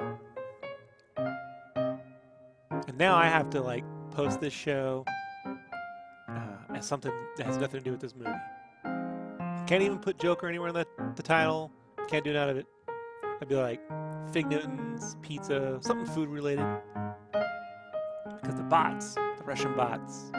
And 1.16 2.98
now 2.98 3.16
I 3.16 3.26
have 3.26 3.48
to 3.50 3.62
like 3.62 3.84
post 4.10 4.40
this 4.40 4.52
show 4.52 5.04
uh, 6.28 6.74
as 6.74 6.86
something 6.86 7.12
that 7.36 7.46
has 7.46 7.56
nothing 7.56 7.80
to 7.80 7.84
do 7.84 7.92
with 7.92 8.00
this 8.00 8.14
movie. 8.14 8.30
Can't 9.66 9.82
even 9.82 9.98
put 9.98 10.18
Joker 10.18 10.46
anywhere 10.48 10.68
in 10.68 10.74
the, 10.74 10.86
the 11.16 11.22
title. 11.22 11.72
Can't 12.08 12.24
do 12.24 12.32
none 12.32 12.50
of 12.50 12.56
it. 12.56 12.66
I'd 13.40 13.48
be 13.48 13.54
like 13.54 13.80
Fig 14.32 14.48
Newtons, 14.48 15.16
pizza, 15.22 15.78
something 15.80 16.06
food 16.06 16.28
related. 16.28 16.66
Because 17.32 18.56
the 18.56 18.64
bots, 18.64 19.14
the 19.14 19.44
Russian 19.44 19.74
bots, 19.74 20.32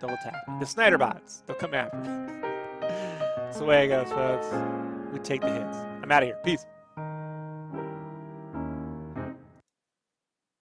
double 0.00 0.16
tap. 0.22 0.34
The 0.58 0.66
Snyder 0.66 0.98
bots, 0.98 1.42
they'll 1.46 1.56
come 1.56 1.74
after 1.74 1.98
me. 1.98 2.08
That's 2.80 3.58
the 3.58 3.64
way 3.64 3.84
it 3.84 3.88
goes, 3.88 4.08
folks. 4.10 4.46
We 5.12 5.18
take 5.18 5.42
the 5.42 5.52
hits. 5.52 5.76
I'm 6.02 6.10
out 6.10 6.22
of 6.22 6.28
here. 6.28 6.38
Peace. 6.44 6.64